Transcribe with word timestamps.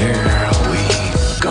Here 0.00 0.50
we 0.70 0.78
go. 1.40 1.50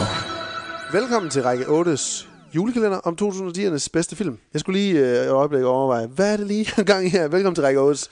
Velkommen 0.99 1.29
til 1.31 1.43
række 1.43 1.65
8's 1.65 2.27
julekalender 2.55 2.97
om 2.97 3.17
2010'ernes 3.21 3.87
bedste 3.93 4.15
film. 4.15 4.37
Jeg 4.53 4.59
skulle 4.59 4.79
lige 4.79 4.99
øh, 4.99 5.25
et 5.25 5.29
øjeblik 5.29 5.63
overveje, 5.63 6.07
hvad 6.07 6.33
er 6.33 6.37
det 6.37 6.47
lige 6.47 6.67
i 6.77 6.83
gang 6.83 7.11
her? 7.11 7.27
Velkommen 7.27 7.55
til 7.55 7.63
række 7.63 7.79
8's. 7.91 8.07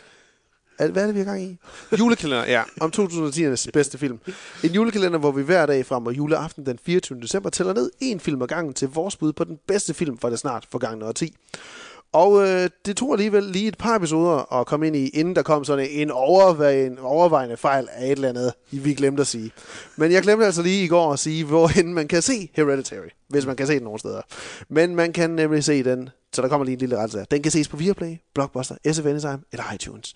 Er- 0.79 0.87
Hvad 0.87 1.03
er 1.03 1.05
det, 1.07 1.15
vi 1.15 1.21
i 1.21 1.23
gang 1.23 1.43
i? 1.43 1.57
Julekalender, 1.99 2.45
ja, 2.45 2.63
om 2.81 2.91
2010'ernes 2.95 3.67
bedste 3.73 3.97
film. 3.97 4.19
En 4.63 4.69
julekalender, 4.71 5.19
hvor 5.19 5.31
vi 5.31 5.41
hver 5.43 5.65
dag 5.65 5.85
frem 5.85 6.03
mod 6.03 6.13
juleaften 6.13 6.65
den 6.65 6.79
24. 6.85 7.19
december 7.21 7.49
tæller 7.49 7.73
ned 7.73 7.89
en 7.99 8.19
film 8.19 8.41
ad 8.41 8.47
gangen 8.47 8.73
til 8.73 8.87
vores 8.89 9.15
bud 9.15 9.33
på 9.33 9.43
den 9.43 9.57
bedste 9.67 9.93
film 9.93 10.17
for 10.17 10.29
det 10.29 10.39
snart 10.39 10.67
forgangne 10.71 11.05
årti. 11.05 11.33
Og 12.13 12.47
øh, 12.47 12.69
det 12.85 12.97
tog 12.97 13.13
alligevel 13.13 13.43
lige 13.43 13.67
et 13.67 13.77
par 13.77 13.95
episoder 13.95 14.53
at 14.59 14.67
komme 14.67 14.87
ind 14.87 14.95
i, 14.95 15.07
inden 15.07 15.35
der 15.35 15.41
kom 15.41 15.65
sådan 15.65 15.87
en 15.91 16.11
overvejende, 16.11 17.01
overvejende 17.01 17.57
fejl 17.57 17.87
af 17.91 18.05
et 18.05 18.11
eller 18.11 18.29
andet, 18.29 18.53
vi 18.71 18.93
glemte 18.93 19.21
at 19.21 19.27
sige. 19.27 19.51
Men 19.95 20.11
jeg 20.11 20.23
glemte 20.23 20.45
altså 20.45 20.61
lige 20.61 20.83
i 20.83 20.87
går 20.87 21.13
at 21.13 21.19
sige, 21.19 21.45
hvorhen 21.45 21.93
man 21.93 22.07
kan 22.07 22.21
se 22.21 22.49
Hereditary, 22.53 23.09
hvis 23.29 23.45
man 23.45 23.55
kan 23.55 23.67
se 23.67 23.73
den 23.73 23.83
nogle 23.83 23.99
steder. 23.99 24.21
Men 24.69 24.95
man 24.95 25.13
kan 25.13 25.29
nemlig 25.29 25.63
se 25.63 25.83
den, 25.83 26.09
så 26.33 26.41
der 26.41 26.47
kommer 26.47 26.65
lige 26.65 26.73
en 26.73 26.79
lille 26.79 26.95
rettelse 26.97 27.17
her. 27.17 27.25
Den 27.25 27.43
kan 27.43 27.51
ses 27.51 27.67
på 27.67 27.77
Viaplay, 27.77 28.17
Blockbuster, 28.33 28.75
SF 28.91 29.05
Anytime 29.05 29.39
eller 29.51 29.73
iTunes. 29.73 30.13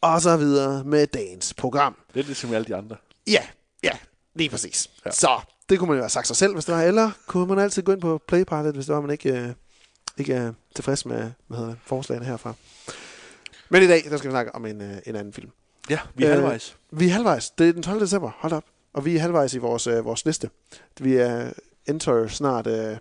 Og 0.00 0.20
så 0.20 0.36
videre 0.36 0.84
med 0.84 1.06
dagens 1.06 1.54
program. 1.54 1.96
Det 2.14 2.20
er 2.20 2.24
ligesom 2.24 2.54
alle 2.54 2.64
de 2.64 2.76
andre. 2.76 2.96
Ja, 3.26 3.42
ja, 3.82 3.92
lige 4.34 4.50
præcis. 4.50 4.90
Ja. 5.06 5.10
Så 5.10 5.40
det 5.68 5.78
kunne 5.78 5.88
man 5.88 5.96
jo 5.96 6.02
have 6.02 6.10
sagt 6.10 6.26
sig 6.26 6.36
selv, 6.36 6.52
hvis 6.54 6.64
det 6.64 6.74
var. 6.74 6.82
Eller 6.82 7.10
kunne 7.26 7.46
man 7.46 7.58
altid 7.58 7.82
gå 7.82 7.92
ind 7.92 8.00
på 8.00 8.20
Playpilot, 8.28 8.74
hvis 8.74 8.86
det 8.86 8.94
var, 8.94 9.00
man 9.00 9.10
ikke, 9.10 9.32
øh, 9.32 9.48
ikke 10.20 10.34
er 10.34 10.52
tilfreds 10.74 11.06
med 11.06 11.30
hvad 11.46 11.58
hedder 11.58 11.70
det, 11.70 11.80
forslagene 11.84 12.26
herfra. 12.26 12.54
Men 13.68 13.82
i 13.82 13.86
dag, 13.86 14.02
der 14.10 14.16
skal 14.16 14.30
vi 14.30 14.32
snakke 14.32 14.54
om 14.54 14.66
en, 14.66 14.80
øh, 14.82 14.96
en 15.06 15.16
anden 15.16 15.32
film. 15.32 15.50
Ja, 15.90 15.98
vi 16.14 16.24
er 16.24 16.28
Øh, 16.28 16.34
halvvejs. 16.34 16.76
Vi 16.90 17.08
er 17.08 17.12
halvvejs. 17.12 17.50
Det 17.50 17.68
er 17.68 17.72
den 17.72 17.82
12. 17.82 18.00
december. 18.00 18.30
Hold 18.38 18.52
op. 18.52 18.64
Og 18.92 19.04
vi 19.04 19.16
er 19.16 19.20
halvvejs 19.20 19.54
i 19.54 19.58
vores, 19.58 19.86
øh, 19.86 20.04
vores 20.04 20.24
liste. 20.24 20.50
Vi 21.00 21.16
er 21.16 21.52
enter 21.86 22.26
snart, 22.26 22.66
øh, 22.66 22.96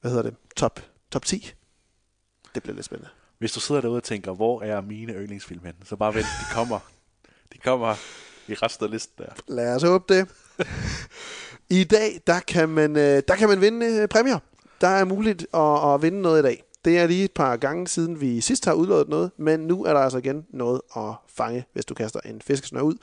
hvad 0.00 0.10
hedder 0.10 0.22
det, 0.22 0.34
top, 0.56 0.80
top 1.10 1.24
10. 1.24 1.54
Det 2.54 2.62
bliver 2.62 2.74
lidt 2.74 2.86
spændende. 2.86 3.10
Hvis 3.38 3.52
du 3.52 3.60
sidder 3.60 3.80
derude 3.80 3.96
og 3.96 4.02
tænker, 4.02 4.32
hvor 4.34 4.62
er 4.62 4.80
mine 4.80 5.12
yndlingsfilm 5.12 5.64
henne? 5.64 5.78
Så 5.84 5.96
bare 5.96 6.14
vent, 6.14 6.26
de 6.26 6.54
kommer. 6.54 6.78
De 7.52 7.58
kommer 7.58 7.94
i 8.48 8.54
resten 8.54 8.84
af 8.84 8.90
listen 8.90 9.14
der. 9.18 9.32
Lad 9.48 9.76
os 9.76 9.82
håbe 9.82 10.14
det. 10.14 10.28
I 11.70 11.84
dag, 11.84 12.20
der 12.26 12.40
kan 12.40 12.68
man, 12.68 12.96
øh, 12.96 13.22
der 13.28 13.36
kan 13.36 13.48
man 13.48 13.60
vinde 13.60 13.86
øh, 13.86 14.08
præmier. 14.08 14.38
Der 14.80 14.88
er 14.88 15.04
muligt 15.04 15.46
at, 15.54 15.94
at 15.94 16.02
vinde 16.02 16.22
noget 16.22 16.38
i 16.38 16.42
dag. 16.42 16.64
Det 16.84 16.98
er 16.98 17.06
lige 17.06 17.24
et 17.24 17.32
par 17.32 17.56
gange 17.56 17.88
siden, 17.88 18.20
vi 18.20 18.40
sidst 18.40 18.64
har 18.64 18.72
udlået 18.72 19.08
noget, 19.08 19.30
men 19.36 19.60
nu 19.60 19.84
er 19.84 19.92
der 19.92 20.00
altså 20.00 20.18
igen 20.18 20.46
noget 20.50 20.80
at 20.96 21.14
fange, 21.28 21.64
hvis 21.72 21.84
du 21.84 21.94
kaster 21.94 22.20
en 22.20 22.40
fiskesnør 22.42 22.80
ud. 22.80 22.94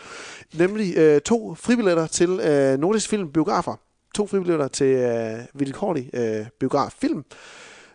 Nemlig 0.54 0.98
øh, 0.98 1.22
to 1.22 1.56
fribilletter 1.56 2.08
til 2.08 2.30
øh, 2.30 2.78
Nordisk 2.78 3.10
Film 3.10 3.32
Biografer. 3.32 3.76
To 4.16 4.28
fribilletter 4.28 4.68
til 4.68 4.88
øh, 4.88 5.40
vilkårlig 5.54 6.10
øh, 6.14 6.46
biograffilm. 6.60 7.26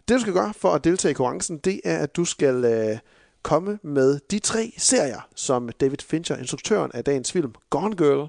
Det 0.09 0.17
du 0.17 0.21
skal 0.21 0.33
gøre 0.33 0.55
for 0.57 0.71
at 0.71 0.85
deltage 0.85 1.11
i 1.11 1.15
konkurrencen, 1.15 1.59
det 1.59 1.81
er, 1.85 1.99
at 1.99 2.17
du 2.17 2.25
skal 2.25 2.65
øh, 2.65 2.99
komme 3.43 3.79
med 3.83 4.19
de 4.31 4.39
tre 4.39 4.73
serier, 4.79 5.29
som 5.35 5.69
David 5.81 5.99
Fincher, 6.03 6.37
instruktøren 6.37 6.91
af 6.95 7.05
dagens 7.05 7.33
film 7.33 7.55
Gone 7.71 7.97
Girl, 7.97 8.29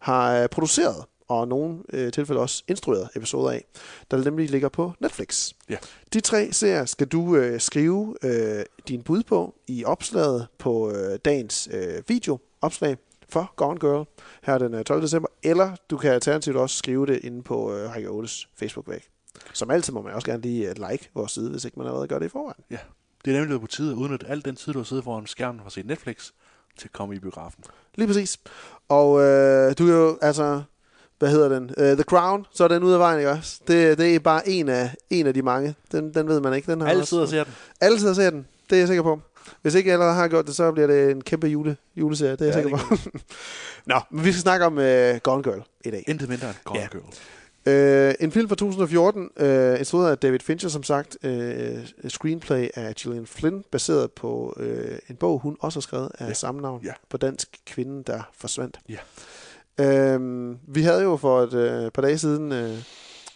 har 0.00 0.42
øh, 0.42 0.48
produceret 0.48 1.04
og 1.28 1.48
nogle 1.48 1.78
øh, 1.92 2.12
tilfælde 2.12 2.40
også 2.40 2.64
instrueret 2.68 3.08
episoder 3.16 3.50
af, 3.50 3.64
der 4.10 4.24
nemlig 4.24 4.50
ligger 4.50 4.68
på 4.68 4.92
Netflix. 5.00 5.52
Ja. 5.68 5.76
De 6.12 6.20
tre 6.20 6.52
serier 6.52 6.84
skal 6.84 7.06
du 7.06 7.36
øh, 7.36 7.60
skrive 7.60 8.16
øh, 8.22 8.64
din 8.88 9.02
bud 9.02 9.22
på 9.22 9.54
i 9.66 9.84
opslaget 9.84 10.46
på 10.58 10.90
øh, 10.90 11.18
dagens 11.24 11.68
øh, 11.72 12.02
videoopslag 12.08 12.96
for 13.28 13.52
Gone 13.56 13.80
Girl 13.80 14.06
her 14.42 14.58
den 14.58 14.74
øh, 14.74 14.84
12. 14.84 15.02
december, 15.02 15.28
eller 15.42 15.76
du 15.90 15.96
kan 15.96 16.12
alternativt 16.12 16.56
også 16.56 16.76
skrive 16.76 17.06
det 17.06 17.20
inde 17.24 17.42
på 17.42 17.74
øh, 17.74 17.90
Række 17.90 18.08
8's 18.08 18.46
Facebook-væg. 18.56 19.08
Som 19.52 19.70
altid 19.70 19.92
må 19.92 20.02
man 20.02 20.12
også 20.12 20.26
gerne 20.26 20.42
lige 20.42 20.70
øh, 20.70 20.90
like 20.90 21.10
vores 21.14 21.32
side, 21.32 21.50
hvis 21.50 21.64
ikke 21.64 21.78
man 21.78 21.86
allerede 21.86 22.08
gør 22.08 22.18
det 22.18 22.26
i 22.26 22.28
forvejen. 22.28 22.64
Ja. 22.70 22.78
Det 23.24 23.36
er 23.36 23.40
nemlig 23.40 23.60
på 23.60 23.66
tide 23.66 23.90
at 23.92 23.96
udnytte 23.96 24.26
al 24.26 24.44
den 24.44 24.56
tid, 24.56 24.72
du 24.72 24.78
har 24.78 24.84
siddet 24.84 25.04
foran 25.04 25.26
skærmen 25.26 25.60
og 25.64 25.72
set 25.72 25.86
Netflix, 25.86 26.30
til 26.78 26.88
at 26.88 26.92
komme 26.92 27.16
i 27.16 27.18
biografen. 27.18 27.64
Lige 27.94 28.06
præcis. 28.06 28.38
Og 28.88 29.22
øh, 29.22 29.74
du 29.78 29.88
er 29.88 29.96
jo, 29.96 30.18
altså, 30.22 30.62
hvad 31.18 31.30
hedder 31.30 31.48
den? 31.48 31.62
Uh, 31.64 31.84
The 31.84 32.02
Crown, 32.02 32.46
så 32.54 32.64
er 32.64 32.68
den 32.68 32.82
ude 32.82 32.94
af 32.94 33.00
vejen, 33.00 33.18
ikke 33.18 33.30
også? 33.30 33.60
Det, 33.68 33.98
det 33.98 34.14
er 34.14 34.18
bare 34.18 34.48
en 34.48 34.68
af, 34.68 34.90
en 35.10 35.26
af 35.26 35.34
de 35.34 35.42
mange. 35.42 35.74
Den, 35.92 36.14
den 36.14 36.28
ved 36.28 36.40
man 36.40 36.54
ikke. 36.54 36.72
Den 36.72 36.80
har 36.80 36.88
Alle 36.88 37.06
sidder 37.06 37.22
og 37.22 37.28
ser 37.28 37.44
den. 37.44 37.52
Alle 37.80 37.98
sidder 37.98 38.12
og 38.12 38.16
ser 38.16 38.30
den. 38.30 38.46
Det 38.70 38.76
er 38.76 38.80
jeg 38.80 38.88
sikker 38.88 39.02
på. 39.02 39.20
Hvis 39.62 39.74
ikke 39.74 39.92
allerede 39.92 40.14
har 40.14 40.28
gjort 40.28 40.46
det, 40.46 40.56
så 40.56 40.72
bliver 40.72 40.86
det 40.86 41.10
en 41.10 41.20
kæmpe 41.20 41.46
jule, 41.46 41.76
juleserie. 41.96 42.32
Det 42.36 42.40
er 42.40 42.44
jeg 42.46 42.54
Ja, 42.54 42.62
sikker 42.62 42.78
på. 42.78 42.96
Nå, 43.86 44.00
men 44.10 44.24
vi 44.24 44.32
skal 44.32 44.40
snakke 44.42 44.66
om 44.66 44.72
uh, 44.72 44.82
Gone 45.22 45.42
Girl 45.42 45.62
i 45.84 45.90
dag. 45.90 46.04
Intet 46.08 46.28
mindre 46.28 46.46
end 46.48 46.56
Gone 46.64 46.80
Ja. 46.80 46.86
Girl. 46.92 47.02
Uh, 47.68 48.14
en 48.20 48.32
film 48.32 48.48
fra 48.48 48.54
2014, 48.56 49.22
uh, 49.40 49.78
instrueret 49.78 50.10
af 50.10 50.18
David 50.18 50.38
Fincher, 50.40 50.68
som 50.70 50.82
sagt. 50.82 51.16
Uh, 51.24 51.30
screenplay 52.08 52.68
af 52.74 52.94
Gillian 52.94 53.26
Flynn, 53.26 53.64
baseret 53.72 54.12
på 54.12 54.54
uh, 54.60 54.66
en 55.10 55.16
bog, 55.16 55.38
hun 55.40 55.56
også 55.60 55.76
har 55.78 55.82
skrevet 55.82 56.10
af 56.18 56.28
Ja. 56.28 56.32
samme 56.32 56.60
navn. 56.60 56.82
Ja. 56.84 56.92
På 57.10 57.16
dansk 57.16 57.48
Kvinden, 57.66 58.02
der 58.02 58.22
forsvandt. 58.38 58.78
Ja. 58.88 58.96
Øhm, 59.80 60.58
vi 60.68 60.82
havde 60.82 61.02
jo 61.02 61.16
for 61.16 61.42
et 61.42 61.54
øh, 61.54 61.90
par 61.90 62.02
dage 62.02 62.18
siden 62.18 62.52
øh, 62.52 62.78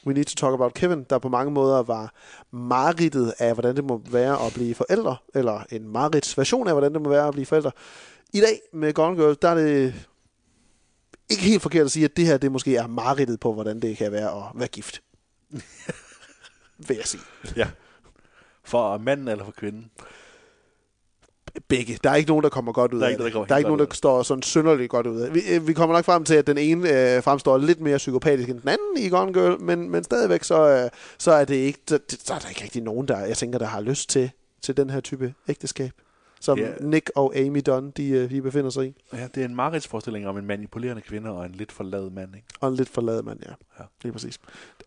We 0.07 0.13
Need 0.15 0.25
to 0.25 0.35
Talk 0.35 0.55
About 0.55 0.75
Kevin, 0.75 1.05
der 1.11 1.19
på 1.19 1.29
mange 1.29 1.53
måder 1.53 1.83
var 1.83 2.15
maridtet 2.51 3.35
af, 3.39 3.53
hvordan 3.55 3.77
det 3.77 3.85
må 3.85 4.03
være 4.11 4.47
at 4.47 4.53
blive 4.55 4.75
forældre, 4.75 5.17
eller 5.35 5.65
en 5.71 5.89
marits 5.89 6.39
version 6.39 6.69
af, 6.69 6.75
hvordan 6.75 6.93
det 6.93 7.03
må 7.03 7.09
være 7.09 7.27
at 7.29 7.33
blive 7.33 7.47
forældre. 7.47 7.71
I 8.33 8.41
dag 8.41 8.61
med 8.73 8.93
Gone 8.93 9.17
Girl, 9.17 9.37
der 9.43 9.49
er 9.49 9.55
det 9.55 9.95
ikke 11.31 11.43
helt 11.43 11.63
forkert 11.63 11.85
at 11.85 11.91
sige, 11.91 12.05
at 12.05 12.17
det 12.17 12.27
her 12.27 12.39
det 12.39 12.53
måske 12.53 12.77
er 12.77 12.87
maridtet 12.87 13.41
på, 13.41 13.55
hvordan 13.55 13.81
det 13.81 13.97
kan 13.97 14.13
være 14.13 14.31
at 14.37 14.45
være 14.55 14.69
gift. 14.69 15.03
Vil 16.89 16.97
jeg 16.97 17.07
sige. 17.07 17.23
Ja. 17.57 17.69
For 18.65 18.99
manden 18.99 19.29
eller 19.29 19.45
for 19.45 19.53
kvinden. 19.53 19.91
Begge. 21.69 21.99
Der 22.05 22.11
er 22.11 22.15
ikke 22.15 22.29
nogen, 22.29 22.43
der 22.43 22.49
kommer 22.49 22.73
godt 22.73 22.93
ud 22.93 23.01
Der 23.01 23.05
er 23.05 23.09
af 23.09 23.13
ikke 23.13 23.25
der 23.25 23.41
det. 23.41 23.49
Der 23.49 23.55
er 23.55 23.59
ikke 23.59 23.69
nogen, 23.69 23.87
der 23.87 23.95
står 23.95 24.23
sådan 24.23 24.43
synderligt 24.43 24.91
godt 24.91 25.07
ud 25.07 25.21
af. 25.21 25.35
Vi, 25.35 25.41
øh, 25.51 25.69
vi 25.69 25.73
kommer 25.73 25.97
nok 25.97 26.05
frem 26.05 26.25
til, 26.25 26.35
at 26.35 26.47
den 26.47 26.59
ene 26.59 27.17
øh, 27.17 27.23
fremstår 27.23 27.59
lidt 27.59 27.81
mere 27.81 27.97
psykopatisk 27.97 28.49
end 28.49 28.61
den 28.61 28.69
anden 28.69 28.97
i 28.99 29.09
Gone 29.09 29.33
Girl, 29.33 29.61
men, 29.61 29.91
men 29.91 30.05
stadigvæk 30.05 30.45
så, 30.45 30.69
øh, 30.69 30.91
så 31.19 31.33
er 31.33 31.45
det 31.45 31.55
ikke, 31.55 31.79
så, 31.89 31.99
så 32.09 32.35
er 32.35 32.39
der 32.39 32.49
ikke 32.49 32.63
rigtig 32.63 32.83
nogen, 32.83 33.09
der, 33.09 33.19
jeg 33.19 33.37
tænker, 33.37 33.59
der 33.59 33.67
har 33.67 33.81
lyst 33.81 34.11
til, 34.11 34.31
til 34.63 34.77
den 34.77 34.91
her 34.91 35.01
type 35.01 35.35
ægteskab, 35.49 35.91
som 36.41 36.59
yeah. 36.59 36.75
Nick 36.81 37.11
og 37.15 37.37
Amy 37.37 37.63
Dunn, 37.67 37.91
de, 37.91 38.09
øh, 38.09 38.31
de 38.31 38.43
befinder 38.43 38.71
sig 38.71 38.87
i. 38.87 38.95
Ja, 39.13 39.29
det 39.35 39.41
er 39.41 39.45
en 39.45 39.55
mareridsforestilling 39.55 40.29
om 40.29 40.39
en 40.39 40.47
manipulerende 40.47 41.03
kvinde 41.03 41.31
og 41.31 41.47
en 41.47 41.53
lidt 41.53 41.73
forladet 41.73 42.13
mand, 42.13 42.35
ikke? 42.35 42.47
Og 42.61 42.69
en 42.69 42.75
lidt 42.75 42.89
forladet 42.89 43.25
mand, 43.25 43.39
ja. 43.47 43.53
Ja. 43.79 43.85
Lige 44.03 44.13
præcis. 44.13 44.39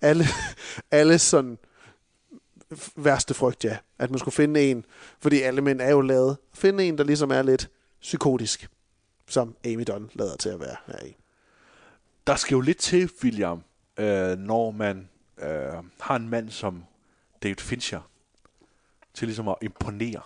Alle, 0.02 0.26
alle 0.92 1.20
sådan 1.20 1.58
værste 2.96 3.34
frygt, 3.34 3.64
ja. 3.64 3.78
At 4.00 4.10
man 4.10 4.20
skulle 4.20 4.36
finde 4.36 4.72
en, 4.72 4.86
fordi 5.20 5.42
alle 5.42 5.62
mænd 5.62 5.82
er 5.82 5.90
jo 5.90 6.02
lavet. 6.02 6.38
Finde 6.54 6.84
en, 6.84 6.98
der 6.98 7.04
ligesom 7.04 7.32
er 7.32 7.42
lidt 7.42 7.70
psykotisk, 8.02 8.70
som 9.28 9.56
Amy 9.66 9.84
Dunn 9.88 10.10
lader 10.14 10.38
til 10.38 10.50
at 10.50 10.60
være 10.60 10.76
her 10.88 11.06
i. 11.06 11.16
Der 12.28 12.36
skal 12.36 12.56
jo 12.56 12.62
lidt 12.62 12.78
til, 12.78 13.12
William, 13.24 13.64
øh, 13.98 14.38
når 14.38 14.72
man 14.72 15.10
øh, 15.38 15.74
har 16.00 16.16
en 16.16 16.30
mand 16.30 16.50
som 16.50 16.84
David 17.44 17.56
Fincher 17.56 18.10
til 19.14 19.28
ligesom 19.28 19.48
at 19.48 19.56
imponere 19.62 20.22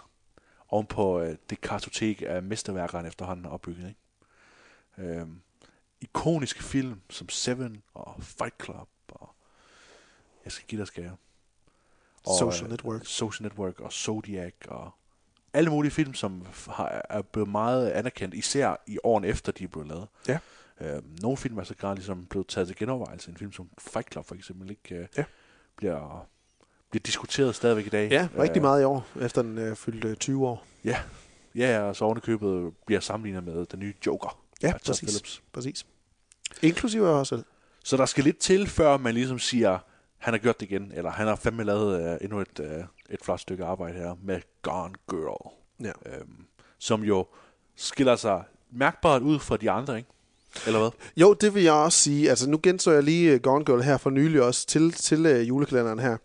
oven 0.69 0.86
på 0.86 1.22
øh, 1.22 1.36
det 1.50 1.62
kartotek 1.62 2.24
af 2.27 2.44
mesterværkerne 2.44 3.00
han 3.00 3.07
efterhånden 3.07 3.45
opbygget. 3.45 3.88
Ikke? 3.88 5.19
Øh, 5.19 5.27
ikoniske 6.01 6.63
film 6.63 7.01
som 7.10 7.30
Seven 7.30 7.83
og 7.94 8.16
Fight 8.19 8.63
Club 8.63 8.88
og 9.07 9.30
jeg 10.45 10.51
skal 10.51 10.68
give 10.68 10.80
dig 10.80 10.88
skære. 10.88 11.16
Social 12.39 12.65
øh, 12.65 12.71
Network. 12.71 13.01
Social 13.06 13.44
Network 13.44 13.79
og 13.79 13.91
Zodiac 13.91 14.53
og 14.68 14.91
alle 15.53 15.69
mulige 15.69 15.91
film, 15.91 16.13
som 16.13 16.45
har, 16.68 17.01
er 17.09 17.21
blevet 17.21 17.50
meget 17.50 17.89
anerkendt, 17.89 18.35
især 18.35 18.75
i 18.88 18.97
årene 19.03 19.27
efter, 19.27 19.51
de 19.51 19.63
er 19.63 19.68
blevet 19.68 19.88
lavet. 19.88 20.07
Ja. 20.27 20.38
Øh, 20.81 21.01
nogle 21.21 21.38
film 21.38 21.57
er 21.57 21.63
så 21.63 21.75
grad 21.75 21.95
ligesom 21.95 22.25
blevet 22.25 22.47
taget 22.47 22.68
til 22.68 22.77
genovervejelse. 22.77 23.31
En 23.31 23.38
film 23.38 23.51
som 23.51 23.69
Fight 23.79 24.12
Club 24.12 24.25
for 24.25 24.35
eksempel 24.35 24.69
ikke 24.69 24.95
øh, 24.95 25.07
Ja. 25.18 25.24
bliver, 25.77 26.27
bliver 26.89 27.01
diskuteret 27.03 27.56
stadigvæk 27.56 27.85
i 27.85 27.89
dag. 27.89 28.12
Ja, 28.12 28.27
rigtig 28.39 28.57
Øh, 28.57 28.62
meget 28.63 28.81
i 28.81 28.85
år, 28.85 29.06
efter 29.21 29.41
den 29.41 29.57
øh, 29.57 29.75
fyldte 29.75 30.15
20 30.15 30.47
år. 30.47 30.65
Ja, 30.83 31.00
ja 31.56 31.81
og 31.81 31.95
så 31.95 32.06
ovenikøbet 32.06 32.74
bliver 32.85 33.01
sammenlignet 33.01 33.44
med 33.44 33.65
den 33.65 33.79
nye 33.79 33.94
Joker. 34.06 34.39
Ja, 34.63 34.74
præcis. 34.85 35.00
Phillips. 35.00 35.44
præcis. 35.53 35.85
Inklusive 36.62 37.09
os 37.09 37.27
selv. 37.27 37.45
Så 37.83 37.97
der 37.97 38.06
skal 38.06 38.24
lidt 38.24 38.38
til, 38.38 38.68
før 38.68 38.97
man 38.97 39.13
ligesom 39.13 39.39
siger, 39.39 39.79
han 40.18 40.34
har 40.34 40.38
gjort 40.40 40.60
det 40.60 40.66
igen, 40.66 40.92
eller 40.96 41.12
han 41.12 41.28
har 41.28 41.36
fandme 41.36 41.64
lavet 41.64 42.16
uh, 42.16 42.24
endnu 42.25 42.40
et, 42.40 42.60
uh, 42.60 42.66
et 43.10 43.19
flot 43.24 43.40
stykke 43.40 43.66
arbejde 43.66 43.98
her 43.98 44.16
med 44.24 44.42
Gone 44.62 44.94
Girl, 45.10 45.54
Ja. 45.84 45.92
øhm, 46.06 46.46
som 46.80 47.04
jo 47.04 47.25
skiller 47.75 48.16
sig 48.16 48.44
mærkbart 48.72 49.22
ud 49.22 49.40
fra 49.40 49.58
de 49.58 49.72
andre, 49.72 49.98
ikke? 49.98 50.10
Eller 50.66 50.80
hvad? 50.80 50.90
Jo, 51.18 51.34
det 51.34 51.56
vil 51.56 51.64
jeg 51.64 51.74
også 51.74 51.98
sige. 51.98 52.30
Altså, 52.30 52.50
nu 52.50 52.60
genså 52.64 52.92
jeg 52.92 53.04
lige 53.04 53.31
øh, 53.31 53.40
Gone 53.42 53.66
Girl 53.66 53.81
her 53.81 53.98
for 53.98 54.10
nylig 54.10 54.42
også 54.42 54.68
til, 54.68 54.92
til 54.92 55.25
øh, 55.25 55.48
julekalenderen 55.48 56.00
her. 56.00 56.18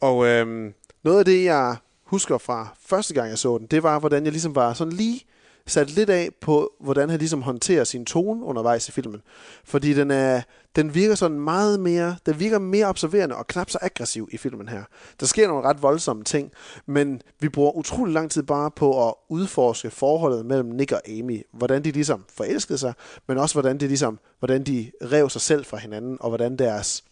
Og 0.00 0.26
øhm, 0.26 0.74
noget 1.02 1.18
af 1.18 1.24
det, 1.24 1.44
jeg 1.44 1.76
husker 2.04 2.38
fra 2.38 2.68
første 2.80 3.14
gang, 3.14 3.28
jeg 3.30 3.38
så 3.38 3.58
den, 3.58 3.66
det 3.66 3.82
var, 3.82 3.98
hvordan 3.98 4.24
jeg 4.24 4.32
ligesom 4.32 4.54
var 4.54 4.72
sådan 4.74 4.92
lige 4.92 5.24
sat 5.66 5.90
lidt 5.90 6.10
af 6.10 6.30
på, 6.40 6.72
hvordan 6.80 7.10
han 7.10 7.18
ligesom 7.18 7.42
håndterer 7.42 7.84
sin 7.84 8.04
tone 8.04 8.44
undervejs 8.44 8.88
i 8.88 8.92
filmen. 8.92 9.22
Fordi 9.64 9.94
den, 9.94 10.10
er, 10.10 10.42
den 10.76 10.94
virker 10.94 11.14
sådan 11.14 11.40
meget 11.40 11.80
mere, 11.80 12.16
den 12.26 12.40
virker 12.40 12.58
mere 12.58 12.86
observerende 12.86 13.36
og 13.36 13.46
knap 13.46 13.70
så 13.70 13.78
aggressiv 13.82 14.28
i 14.32 14.36
filmen 14.36 14.68
her. 14.68 14.82
Der 15.20 15.26
sker 15.26 15.48
nogle 15.48 15.68
ret 15.68 15.82
voldsomme 15.82 16.24
ting, 16.24 16.52
men 16.86 17.22
vi 17.40 17.48
bruger 17.48 17.76
utrolig 17.76 18.14
lang 18.14 18.30
tid 18.30 18.42
bare 18.42 18.70
på 18.70 19.08
at 19.08 19.14
udforske 19.28 19.90
forholdet 19.90 20.46
mellem 20.46 20.68
Nick 20.68 20.92
og 20.92 21.08
Amy. 21.08 21.42
Hvordan 21.52 21.84
de 21.84 21.90
ligesom 21.90 22.24
forelskede 22.28 22.78
sig, 22.78 22.94
men 23.28 23.38
også 23.38 23.54
hvordan 23.54 23.80
de 23.80 23.86
ligesom, 23.86 24.18
hvordan 24.38 24.64
de 24.64 24.90
rev 25.02 25.30
sig 25.30 25.40
selv 25.40 25.64
fra 25.64 25.76
hinanden, 25.76 26.16
og 26.20 26.28
hvordan 26.28 26.56
deres 26.56 27.04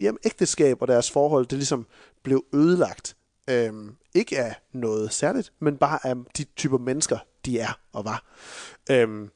jamen, 0.00 0.18
ægteskab 0.24 0.82
og 0.82 0.88
deres 0.88 1.10
forhold, 1.10 1.46
det 1.46 1.58
ligesom 1.58 1.86
blev 2.22 2.44
ødelagt. 2.54 3.16
Øhm, 3.50 3.96
ikke 4.14 4.38
af 4.38 4.54
noget 4.72 5.12
særligt, 5.12 5.52
men 5.60 5.76
bare 5.76 6.06
af 6.06 6.14
de 6.36 6.44
typer 6.44 6.78
mennesker, 6.78 7.18
de 7.46 7.58
er 7.58 7.78
og 7.92 8.04
var. 8.04 8.24
Øhm, 8.90 9.28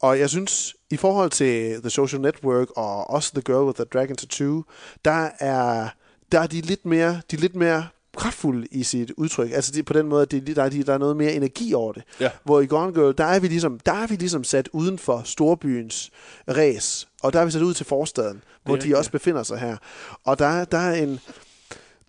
og 0.00 0.18
jeg 0.18 0.30
synes, 0.30 0.76
i 0.90 0.96
forhold 0.96 1.30
til 1.30 1.80
The 1.80 1.90
Social 1.90 2.20
Network 2.22 2.68
og 2.76 3.10
også 3.10 3.32
The 3.32 3.42
Girl 3.42 3.64
with 3.66 3.76
the 3.76 3.84
Dragon 3.84 4.16
Tattoo, 4.16 4.64
der 5.04 5.28
er, 5.40 5.88
der 6.32 6.40
er 6.40 6.46
de 6.46 6.60
lidt 6.60 6.86
mere, 6.86 7.20
de 7.30 7.36
lidt 7.36 7.54
mere 7.56 7.86
kraftfulde 8.16 8.66
i 8.70 8.82
sit 8.82 9.10
udtryk. 9.16 9.50
Altså 9.52 9.72
de, 9.72 9.82
på 9.82 9.92
den 9.92 10.06
måde, 10.06 10.22
at 10.22 10.30
de, 10.30 10.40
der, 10.40 10.62
er, 10.62 10.68
de, 10.68 10.82
der 10.82 10.94
er 10.94 10.98
noget 10.98 11.16
mere 11.16 11.32
energi 11.32 11.74
over 11.74 11.92
det. 11.92 12.02
Ja. 12.20 12.30
Hvor 12.44 12.60
i 12.60 12.66
Gone 12.66 12.92
Girl, 12.92 13.14
der 13.18 13.24
er 13.24 13.40
vi 13.40 13.48
ligesom, 13.48 13.80
der 13.86 13.92
er 13.92 14.06
vi 14.06 14.16
ligesom 14.16 14.44
sat 14.44 14.68
uden 14.72 14.98
for 14.98 15.22
storbyens 15.24 16.10
ræs. 16.48 17.08
Og 17.22 17.32
der 17.32 17.40
er 17.40 17.44
vi 17.44 17.50
sat 17.50 17.62
ud 17.62 17.74
til 17.74 17.86
forstaden, 17.86 18.42
hvor 18.64 18.74
de 18.74 18.76
rigtigt, 18.78 18.96
også 18.96 19.10
befinder 19.10 19.42
sig 19.42 19.58
her. 19.58 19.76
Og 20.24 20.38
der, 20.38 20.46
er- 20.46 20.64
der 20.64 20.78
er 20.78 20.94
en, 21.02 21.20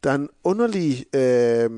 der 0.03 0.11
er 0.11 0.15
en 0.15 0.29
underlig, 0.43 1.05
øh, 1.15 1.69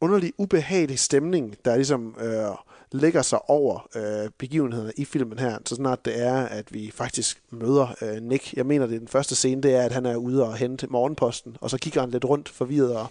underlig 0.00 0.32
ubehagelig 0.38 0.98
stemning, 0.98 1.54
der 1.64 1.76
ligesom 1.76 2.14
øh, 2.20 2.44
lægger 2.92 3.22
sig 3.22 3.50
over 3.50 3.88
øh, 3.96 4.30
begivenhederne 4.38 4.92
i 4.96 5.04
filmen 5.04 5.38
her, 5.38 5.58
så 5.66 5.74
snart 5.74 6.04
det 6.04 6.20
er, 6.20 6.34
at 6.42 6.74
vi 6.74 6.90
faktisk 6.94 7.42
møder 7.50 7.94
øh, 8.02 8.22
Nick. 8.22 8.54
Jeg 8.54 8.66
mener, 8.66 8.86
det 8.86 8.94
er 8.94 8.98
den 8.98 9.08
første 9.08 9.34
scene, 9.34 9.62
det 9.62 9.74
er, 9.74 9.82
at 9.82 9.92
han 9.92 10.06
er 10.06 10.16
ude 10.16 10.44
og 10.44 10.56
hente 10.56 10.86
morgenposten, 10.86 11.56
og 11.60 11.70
så 11.70 11.78
kigger 11.78 12.00
han 12.00 12.10
lidt 12.10 12.24
rundt 12.24 12.48
forvirret, 12.48 12.96
og 12.96 13.06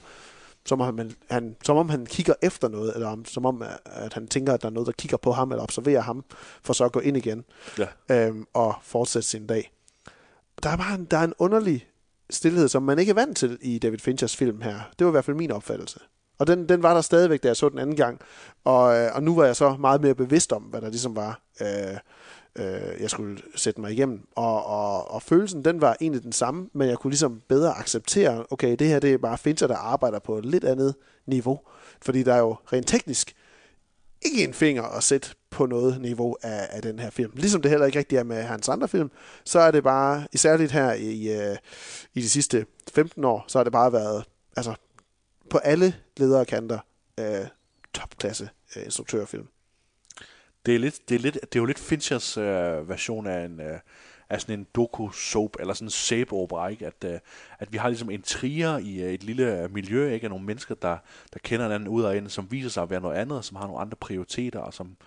som 0.66 0.82
om 0.82 0.98
han, 0.98 1.12
han, 1.30 1.56
som 1.66 1.78
om 1.78 1.90
han 1.90 2.06
kigger 2.06 2.34
efter 2.42 2.68
noget, 2.68 2.94
eller 2.96 3.08
om, 3.08 3.26
som 3.26 3.46
om, 3.46 3.62
at- 3.62 3.80
at 3.86 4.14
han 4.14 4.28
tænker, 4.28 4.54
at 4.54 4.62
der 4.62 4.68
er 4.68 4.72
noget, 4.74 4.88
der 4.88 4.94
kigger 4.94 5.18
på 5.18 5.32
ham, 5.32 5.52
eller 5.52 5.64
observerer 5.64 6.02
ham, 6.02 6.24
for 6.64 6.74
så 6.74 6.86
at 6.86 6.92
gå 6.92 7.00
ind 7.00 7.18
igen 7.18 7.44
Ja. 7.78 7.88
øhm, 8.28 8.46
og 8.54 8.76
fortsætte 8.84 9.28
sin 9.28 9.48
dag. 9.48 9.72
Der 10.64 10.70
er 10.70 10.78
bare 10.78 10.96
en, 10.96 11.06
der 11.06 11.18
er 11.18 11.24
en 11.24 11.34
underlig 11.40 11.88
stillhed, 12.30 12.68
som 12.68 12.84
man 12.84 13.00
ikke 13.00 13.10
er 13.10 13.14
vant 13.14 13.38
til 13.38 13.58
i 13.62 13.80
David 13.80 13.98
Finchers 14.00 14.36
film 14.36 14.62
her. 14.62 14.80
Det 15.00 15.06
var 15.06 15.12
i 15.12 15.14
hvert 15.14 15.26
fald 15.26 15.38
min 15.38 15.52
opfattelse. 15.52 16.00
Og 16.40 16.48
den, 16.48 16.70
den 16.70 16.84
var 16.84 16.94
der 16.94 17.02
stadigvæk, 17.02 17.44
da 17.44 17.48
jeg 17.48 17.56
så 17.56 17.70
den 17.70 17.80
anden 17.80 17.96
gang. 17.96 18.20
Og, 18.64 18.98
øh, 18.98 19.16
og 19.16 19.24
nu 19.24 19.36
var 19.36 19.46
jeg 19.46 19.56
så 19.56 19.76
meget 19.80 20.02
mere 20.02 20.16
bevidst 20.16 20.54
om, 20.54 20.64
hvad 20.64 20.82
der 20.82 20.90
ligesom 20.90 21.16
var, 21.16 21.42
øh, 21.62 21.98
øh, 22.56 23.02
jeg 23.02 23.10
skulle 23.10 23.42
sætte 23.56 23.82
mig 23.82 23.92
igennem. 23.92 24.28
Og, 24.36 24.66
og, 24.66 25.12
og 25.12 25.22
følelsen, 25.22 25.66
den 25.66 25.82
var 25.82 25.98
egentlig 26.02 26.24
den 26.24 26.32
samme, 26.32 26.70
men 26.74 26.90
jeg 26.90 26.98
kunne 26.98 27.12
ligesom 27.12 27.42
bedre 27.48 27.78
acceptere, 27.78 28.46
okay, 28.50 28.76
det 28.80 28.88
her 28.88 29.00
det 29.00 29.14
er 29.14 29.18
bare 29.18 29.38
Fincher, 29.38 29.68
der 29.68 29.76
arbejder 29.76 30.20
på 30.20 30.38
et 30.38 30.46
lidt 30.46 30.64
andet 30.64 30.96
niveau. 31.26 31.60
Fordi 32.02 32.24
der 32.24 32.34
er 32.34 32.40
jo 32.40 32.56
rent 32.74 32.88
teknisk 32.88 33.36
ikke 34.22 34.44
en 34.44 34.54
finger 34.54 34.84
at 34.84 35.04
sætte 35.04 35.30
på 35.50 35.66
noget 35.66 36.02
niveau 36.02 36.36
af, 36.42 36.68
af 36.72 36.82
den 36.82 37.00
her 37.00 37.10
film. 37.10 37.32
Ligesom 37.36 37.62
det 37.62 37.72
heller 37.72 37.86
ikke 37.86 38.00
rigtig 38.00 38.18
er 38.18 38.24
med 38.24 38.44
hans 38.44 38.70
andre 38.70 38.88
film, 38.88 39.12
så 39.44 39.60
er 39.60 39.72
det 39.72 39.84
bare, 39.84 40.28
især 40.34 40.58
lidt 40.58 40.72
her 40.72 40.94
i, 40.94 41.40
øh, 41.40 41.58
i 42.14 42.22
de 42.22 42.30
sidste 42.30 42.66
15 42.94 43.24
år, 43.24 43.46
så 43.48 43.60
har 43.60 43.64
det 43.64 43.74
bare 43.74 43.94
været, 43.94 44.24
altså 44.56 44.76
på 45.50 45.58
alle 45.58 45.96
ledere 46.18 46.46
kanter, 46.46 46.80
øh, 47.20 47.48
topklasse 47.94 48.50
øh, 48.76 48.84
instruktørfilm. 48.86 49.48
Det 50.66 50.76
er, 50.76 50.80
lidt, 50.80 51.10
det, 51.10 51.16
er 51.16 51.20
lidt, 51.20 51.34
det 51.34 51.56
er 51.56 51.60
jo 51.60 51.66
lidt 51.66 51.80
Finchers 51.80 52.38
øh, 52.38 52.90
version 52.90 53.28
af, 53.28 53.46
en, 53.46 53.62
øh, 53.62 53.80
af 54.30 54.42
sådan 54.42 54.60
en 54.60 54.68
doku-soap, 54.76 55.56
eller 55.60 55.74
sådan 55.74 55.86
en 55.86 55.92
sæbeopera, 55.92 56.68
ikke? 56.68 56.88
At, 56.88 57.04
øh, 57.06 57.20
at 57.60 57.74
vi 57.74 57.78
har 57.78 57.90
ligesom 57.90 58.10
en 58.10 58.22
trier 58.22 58.78
i 58.78 59.02
øh, 59.02 59.14
et 59.14 59.24
lille 59.24 59.64
øh, 59.64 59.74
miljø, 59.74 60.14
ikke? 60.14 60.24
Af 60.24 60.30
nogle 60.30 60.46
mennesker, 60.46 60.76
der, 60.76 60.98
der 61.34 61.40
kender 61.44 61.66
hinanden 61.66 61.88
ud 61.88 62.04
og 62.04 62.18
ind, 62.18 62.30
som 62.30 62.52
viser 62.52 62.70
sig 62.70 62.84
at 62.84 62.90
være 62.90 63.02
noget 63.02 63.16
andet, 63.16 63.38
og 63.38 63.44
som 63.44 63.58
har 63.58 63.68
nogle 63.68 63.82
andre 63.82 63.96
prioriteter, 63.96 64.60
og 64.60 64.74
som, 64.74 64.98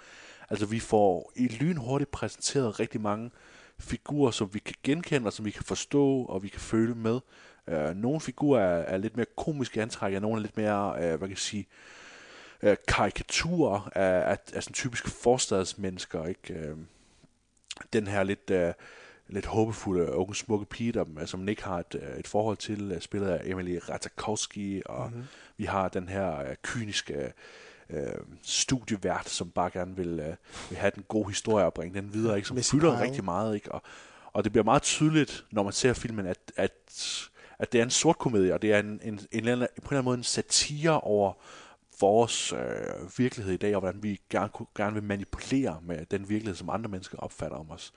altså 0.50 0.66
vi 0.66 0.80
får 0.80 1.32
i 1.36 1.48
lynhurtigt 1.48 2.10
præsenteret 2.10 2.80
rigtig 2.80 3.00
mange 3.00 3.30
figurer, 3.78 4.30
som 4.30 4.54
vi 4.54 4.58
kan 4.58 4.74
genkende, 4.82 5.26
og 5.26 5.32
som 5.32 5.44
vi 5.44 5.50
kan 5.50 5.64
forstå, 5.64 6.24
og 6.24 6.42
vi 6.42 6.48
kan 6.48 6.60
føle 6.60 6.94
med. 6.94 7.20
Øh, 7.68 7.96
nogle 7.96 8.20
figurer 8.20 8.60
er, 8.60 8.82
er 8.82 8.96
lidt 8.96 9.16
mere 9.16 9.26
komiske 9.36 9.82
antræk, 9.82 10.14
og 10.14 10.22
nogle 10.22 10.38
er 10.38 10.42
lidt 10.42 10.56
mere, 10.56 10.94
øh, 10.96 11.08
hvad 11.08 11.18
kan 11.18 11.30
jeg 11.30 11.38
sige, 11.38 11.66
øh, 12.62 12.76
karikaturer 12.88 13.90
af, 13.94 14.30
af, 14.30 14.38
af 14.54 14.62
sådan 14.62 14.74
typiske 14.74 15.10
forstadsmennesker, 15.10 16.26
ikke? 16.26 16.54
Øh, 16.54 16.76
den 17.92 18.06
her 18.06 18.22
lidt, 18.22 18.50
øh, 18.50 18.72
lidt 19.28 19.46
håbefulde 19.46 20.14
unge 20.14 20.34
smukke 20.34 20.66
pige, 20.66 20.92
der, 20.92 21.04
øh, 21.20 21.26
som 21.26 21.40
Nick 21.40 21.60
har 21.60 21.78
et, 21.78 21.94
øh, 22.02 22.18
et 22.18 22.28
forhold 22.28 22.56
til, 22.56 22.92
øh, 22.92 23.00
spillet 23.00 23.28
af 23.28 23.40
Emily 23.44 23.78
Ratajkowski, 23.88 24.82
og 24.86 25.08
mm-hmm. 25.08 25.24
vi 25.56 25.64
har 25.64 25.88
den 25.88 26.08
her 26.08 26.40
øh, 26.40 26.56
kyniske 26.62 27.32
øh, 27.90 28.12
studievært, 28.42 29.28
som 29.28 29.50
bare 29.50 29.70
gerne 29.70 29.96
vil, 29.96 30.20
øh, 30.20 30.34
vil 30.70 30.78
have 30.78 30.92
den 30.94 31.04
gode 31.08 31.28
historie 31.28 31.64
og 31.64 31.74
bringe 31.74 32.00
den 32.00 32.14
videre, 32.14 32.36
ikke? 32.36 32.48
som 32.48 32.56
fylder 32.56 33.00
rigtig 33.00 33.24
meget. 33.24 33.54
Ikke? 33.54 33.72
Og, 33.72 33.82
og 34.32 34.44
det 34.44 34.52
bliver 34.52 34.64
meget 34.64 34.82
tydeligt, 34.82 35.44
når 35.50 35.62
man 35.62 35.72
ser 35.72 35.92
filmen, 35.92 36.26
at, 36.26 36.52
at, 36.56 37.30
at 37.62 37.72
det 37.72 37.78
er 37.78 37.84
en 37.84 37.90
sort 37.90 38.18
komedie, 38.18 38.54
og 38.54 38.62
det 38.62 38.72
er 38.72 38.78
en, 38.78 39.00
en, 39.02 39.02
en, 39.02 39.08
en, 39.12 39.20
på 39.32 39.38
en 39.42 39.48
eller 39.48 39.66
anden 39.90 40.04
måde 40.04 40.16
en 40.16 40.24
satire 40.24 41.00
over 41.00 41.32
vores 42.00 42.52
øh, 42.52 43.18
virkelighed 43.18 43.54
i 43.54 43.56
dag, 43.56 43.74
og 43.74 43.80
hvordan 43.80 44.02
vi 44.02 44.20
gerne, 44.30 44.48
kunne- 44.48 44.66
gerne 44.76 44.94
vil 44.94 45.02
manipulere 45.02 45.80
med 45.82 46.06
den 46.06 46.28
virkelighed, 46.28 46.56
som 46.56 46.70
andre 46.70 46.90
mennesker 46.90 47.18
opfatter 47.18 47.56
om 47.56 47.70
os. 47.70 47.92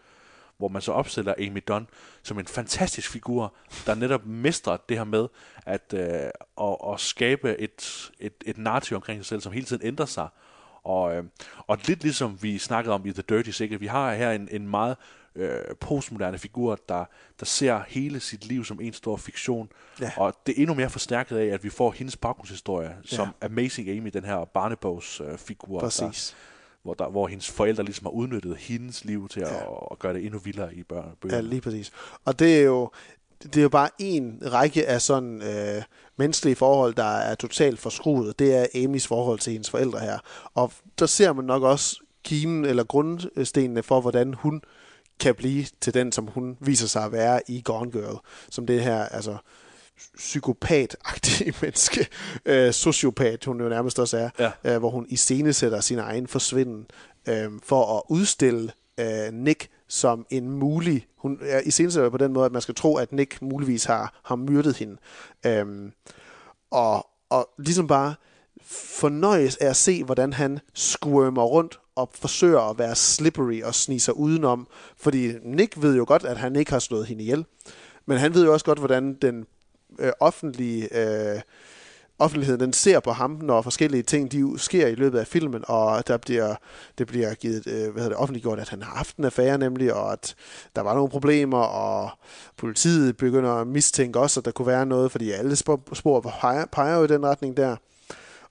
Hvor 0.58 0.68
man 0.68 0.82
så 0.82 0.92
opstiller 0.92 1.34
Amy 1.38 1.64
Dunn 1.68 1.88
som 2.24 2.40
en 2.40 2.46
fantastisk 2.46 3.12
figur, 3.12 3.56
der 3.86 3.96
netop 3.96 4.26
mestrer 4.26 4.78
det 4.90 4.98
her 4.98 5.04
med 5.04 5.28
at, 5.66 5.94
øh, 5.94 6.30
at, 6.62 6.78
at 6.94 7.00
skabe 7.00 7.58
et, 7.60 8.12
et, 8.20 8.34
et 8.46 8.58
narrativ 8.58 8.96
omkring 8.96 9.20
sig 9.20 9.26
selv, 9.26 9.42
som 9.42 9.52
hele 9.54 9.66
tiden 9.66 9.88
ændrer 9.88 10.06
sig. 10.06 10.28
Og, 10.84 11.16
øh, 11.16 11.24
og 11.58 11.78
lidt 11.88 12.02
ligesom 12.04 12.38
vi 12.44 12.58
snakkede 12.58 12.94
om 12.96 13.06
i 13.06 13.12
The 13.12 13.24
Dirty 13.30 13.50
Secret, 13.50 13.82
vi 13.82 13.88
har 13.88 14.14
her 14.14 14.32
en, 14.32 14.48
en 14.52 14.68
meget 14.68 14.98
øh, 15.36 15.60
postmoderne 15.80 16.38
figur, 16.38 16.80
der, 16.90 17.06
der 17.40 17.46
ser 17.46 17.82
hele 17.88 18.20
sit 18.20 18.46
liv 18.46 18.66
som 18.66 18.82
en 18.82 18.94
stor 18.94 19.18
fiktion. 19.18 19.70
Ja. 20.02 20.12
Og 20.18 20.34
det 20.46 20.58
er 20.58 20.62
endnu 20.62 20.74
mere 20.74 20.90
forstærket 20.90 21.38
af, 21.38 21.46
at 21.46 21.64
vi 21.64 21.70
får 21.70 21.92
hendes 21.92 22.18
baggrundshistorie 22.18 22.96
som 23.06 23.28
Amazing 23.42 23.90
Amy, 23.90 24.10
den 24.14 24.26
her 24.26 24.46
barnebogsfigur, 24.46 25.32
øh, 25.32 25.38
figur, 25.38 25.80
der, 25.80 25.86
Præcis. 25.86 26.36
hvor, 26.84 26.94
der, 26.94 27.10
hvor 27.10 27.28
hendes 27.28 27.52
forældre 27.52 27.84
ligesom 27.84 28.06
har 28.06 28.12
udnyttet 28.12 28.58
hendes 28.58 29.06
liv 29.06 29.28
til 29.28 29.40
at, 29.40 29.68
at 29.92 30.00
gøre 30.00 30.14
det 30.14 30.26
endnu 30.26 30.40
vildere 30.40 30.76
i 30.76 30.84
børn. 30.84 31.06
Ja, 31.06 31.12
bøgerne. 31.22 31.48
lige 31.48 31.62
præcis. 31.62 31.92
Og 32.26 32.40
det 32.40 32.60
er 32.60 32.64
jo, 32.64 32.92
det 33.44 33.58
er 33.58 33.62
jo 33.62 33.70
bare 33.70 33.90
en 34.00 34.42
række 34.46 34.88
af 34.88 35.02
sådan 35.02 35.42
øh, 35.42 35.84
menneskelige 36.18 36.56
forhold, 36.56 36.94
der 36.94 37.04
er 37.18 37.36
totalt 37.36 37.80
forskruet. 37.80 38.40
Det 38.40 38.56
er 38.56 38.84
Amys 38.84 39.08
forhold 39.08 39.40
til 39.40 39.54
hendes 39.54 39.70
forældre 39.70 40.00
her. 40.00 40.20
Og 40.54 40.72
der 41.00 41.06
ser 41.06 41.34
man 41.34 41.46
nok 41.46 41.64
også 41.64 42.02
kimen 42.24 42.66
eller 42.66 42.84
grundstenene 42.84 43.84
for, 43.84 44.02
hvordan 44.02 44.34
hun 44.34 44.62
kan 45.20 45.36
blive 45.36 45.66
til 45.82 45.94
den, 45.94 46.12
som 46.12 46.28
hun 46.28 46.58
viser 46.60 46.88
sig 46.88 47.04
at 47.04 47.12
være 47.12 47.42
i 47.48 47.62
Gone 47.66 47.92
Girl. 47.92 48.18
Som 48.50 48.66
det 48.68 48.84
her, 48.84 49.06
altså 49.06 49.38
psykopat-agtige 50.18 51.54
menneske, 51.62 52.08
øh, 52.46 52.74
sociopat, 52.74 53.46
hun 53.46 53.62
jo 53.62 53.70
nærmest 53.70 54.00
også 54.00 54.18
er, 54.18 54.30
Ja. 54.40 54.74
øh, 54.74 54.80
hvor 54.80 54.90
hun 54.90 55.06
iscenesætter 55.10 55.80
sin 55.80 56.00
egen 56.00 56.28
forsvinden 56.28 56.88
øh, 57.30 57.52
for 57.64 57.98
at 57.98 58.04
udstille 58.10 58.72
øh, 59.00 59.34
Nick 59.34 59.70
som 59.88 60.26
en 60.30 60.50
mulig... 60.50 61.08
Hun 61.18 61.40
er 61.42 61.60
iscenesætter 61.66 62.10
på 62.10 62.18
den 62.18 62.34
måde, 62.34 62.46
at 62.46 62.52
man 62.52 62.62
skal 62.62 62.76
tro, 62.76 62.96
at 62.98 63.12
Nick 63.12 63.42
muligvis 63.42 63.84
har, 63.86 64.20
har 64.24 64.36
myrdet 64.36 64.78
hende. 64.78 64.98
Øh, 65.46 65.92
og, 66.72 67.08
og 67.30 67.50
ligesom 67.58 67.88
bare 67.88 68.16
fornøjes 68.66 69.56
af 69.56 69.68
at 69.68 69.76
se, 69.76 70.04
hvordan 70.04 70.34
han 70.34 70.60
squirmer 70.74 71.44
rundt 71.44 71.80
og 71.96 72.10
forsøger 72.14 72.70
at 72.70 72.80
være 72.80 72.96
slippery 72.96 73.62
og 73.62 73.76
snige 73.76 74.00
sig 74.00 74.18
udenom. 74.18 74.68
Fordi 74.98 75.34
Nick 75.44 75.82
ved 75.82 75.96
jo 75.96 76.06
godt, 76.08 76.24
at 76.24 76.38
han 76.38 76.56
ikke 76.56 76.72
har 76.72 76.80
slået 76.80 77.08
hende 77.08 77.24
ihjel. 77.24 77.46
Men 78.06 78.18
han 78.18 78.34
ved 78.34 78.46
jo 78.46 78.54
også 78.54 78.66
godt, 78.66 78.80
hvordan 78.80 79.14
den 79.14 79.46
øh, 80.00 80.12
offentlige 80.20 80.98
øh, 80.98 81.42
offentligheden 82.20 82.60
den 82.60 82.74
ser 82.74 83.00
på 83.00 83.12
ham, 83.12 83.40
når 83.42 83.62
forskellige 83.62 84.04
ting 84.04 84.32
de 84.32 84.54
sker 84.60 84.88
i 84.88 84.96
løbet 84.96 85.20
af 85.20 85.28
filmen, 85.28 85.64
og 85.68 86.08
der 86.08 86.18
bliver, 86.18 86.56
det 86.98 87.08
bliver 87.08 87.34
givet, 87.34 87.68
øh, 87.68 87.74
hvad 87.74 88.04
hedder 88.04 88.10
det, 88.10 88.18
offentliggjort, 88.18 88.60
at 88.60 88.70
han 88.70 88.82
har 88.82 88.96
haft 88.96 89.18
en 89.18 89.26
affære 89.26 89.58
nemlig, 89.58 89.94
og 89.94 90.12
at 90.12 90.36
der 90.76 90.82
var 90.82 90.94
nogle 90.94 91.10
problemer, 91.10 91.58
og 91.58 92.10
politiet 92.58 93.18
begynder 93.18 93.52
at 93.52 93.68
mistænke 93.68 94.20
også, 94.20 94.40
at 94.40 94.46
der 94.46 94.52
kunne 94.52 94.68
være 94.68 94.86
noget, 94.86 95.12
fordi 95.12 95.32
alle 95.32 95.56
spor, 95.56 95.82
spor 95.94 96.20
peger, 96.22 96.66
peger 96.66 96.98
jo 96.98 97.04
i 97.04 97.08
den 97.08 97.26
retning 97.26 97.58
der. 97.58 97.76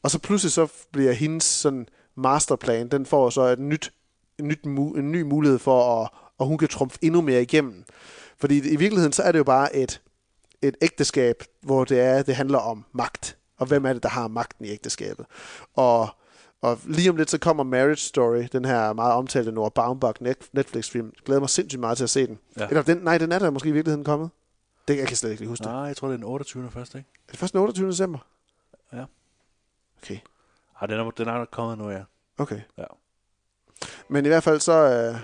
Og 0.04 0.10
så 0.10 0.18
pludselig 0.18 0.52
så 0.52 0.68
bliver 0.92 1.12
hendes 1.12 1.44
sådan 1.44 1.86
masterplan, 2.16 2.88
den 2.88 3.06
får 3.06 3.30
så 3.30 3.42
et 3.42 3.58
nyt, 3.58 3.92
en, 4.38 4.48
nyt, 4.48 4.64
en 4.64 5.12
ny 5.12 5.22
mulighed 5.22 5.58
for, 5.58 6.02
at, 6.02 6.08
at 6.40 6.46
hun 6.46 6.58
kan 6.58 6.68
trumfe 6.68 6.98
endnu 7.02 7.20
mere 7.20 7.42
igennem. 7.42 7.84
Fordi 8.38 8.56
i 8.56 8.76
virkeligheden, 8.76 9.12
så 9.12 9.22
er 9.22 9.32
det 9.32 9.38
jo 9.38 9.44
bare 9.44 9.76
et, 9.76 10.00
et 10.62 10.76
ægteskab, 10.82 11.42
hvor 11.62 11.84
det 11.84 12.00
er, 12.00 12.22
det 12.22 12.34
handler 12.34 12.58
om 12.58 12.84
magt. 12.92 13.36
Og 13.58 13.66
hvem 13.66 13.84
er 13.86 13.92
det, 13.92 14.02
der 14.02 14.08
har 14.08 14.28
magten 14.28 14.64
i 14.64 14.68
ægteskabet? 14.68 15.26
Og, 15.74 16.08
og 16.62 16.78
lige 16.84 17.10
om 17.10 17.16
lidt, 17.16 17.30
så 17.30 17.38
kommer 17.38 17.62
Marriage 17.62 17.96
Story, 17.96 18.44
den 18.52 18.64
her 18.64 18.92
meget 18.92 19.12
omtalte 19.12 19.52
Noah 19.52 19.70
Baumbach 19.74 20.22
net- 20.22 20.48
Netflix-film. 20.52 21.06
Jeg 21.06 21.24
glæder 21.24 21.40
mig 21.40 21.50
sindssygt 21.50 21.80
meget 21.80 21.96
til 21.96 22.04
at 22.04 22.10
se 22.10 22.26
den. 22.26 22.38
Ja. 22.58 22.66
Eller 22.68 22.82
den, 22.82 22.96
nej, 22.98 23.18
den 23.18 23.32
er 23.32 23.38
der 23.38 23.50
måske 23.50 23.68
i 23.68 23.72
virkeligheden 23.72 24.04
kommet. 24.04 24.30
Det 24.88 24.96
jeg 24.98 25.06
kan 25.08 25.16
slet 25.16 25.30
ikke 25.30 25.46
huske 25.46 25.64
det. 25.64 25.72
Nej, 25.72 25.80
jeg 25.80 25.96
tror, 25.96 26.08
det 26.08 26.12
er 26.14 26.16
den 26.18 26.24
28. 26.26 26.70
først, 26.70 26.94
ikke? 26.94 27.08
Er 27.28 27.30
det 27.30 27.38
først 27.38 27.52
den 27.52 27.60
28. 27.60 27.88
december? 27.88 28.18
Ja. 30.10 30.14
Okay. 30.14 30.20
Ej, 30.80 30.86
den 30.86 31.00
er, 31.00 31.10
den 31.10 31.28
er 31.28 31.44
kommet 31.44 31.78
nu, 31.78 31.90
ja. 31.90 32.02
Okay. 32.38 32.60
Ja. 32.78 32.84
Men 34.08 34.24
i 34.24 34.28
hvert 34.28 34.42
fald 34.42 34.60
så... 34.60 35.16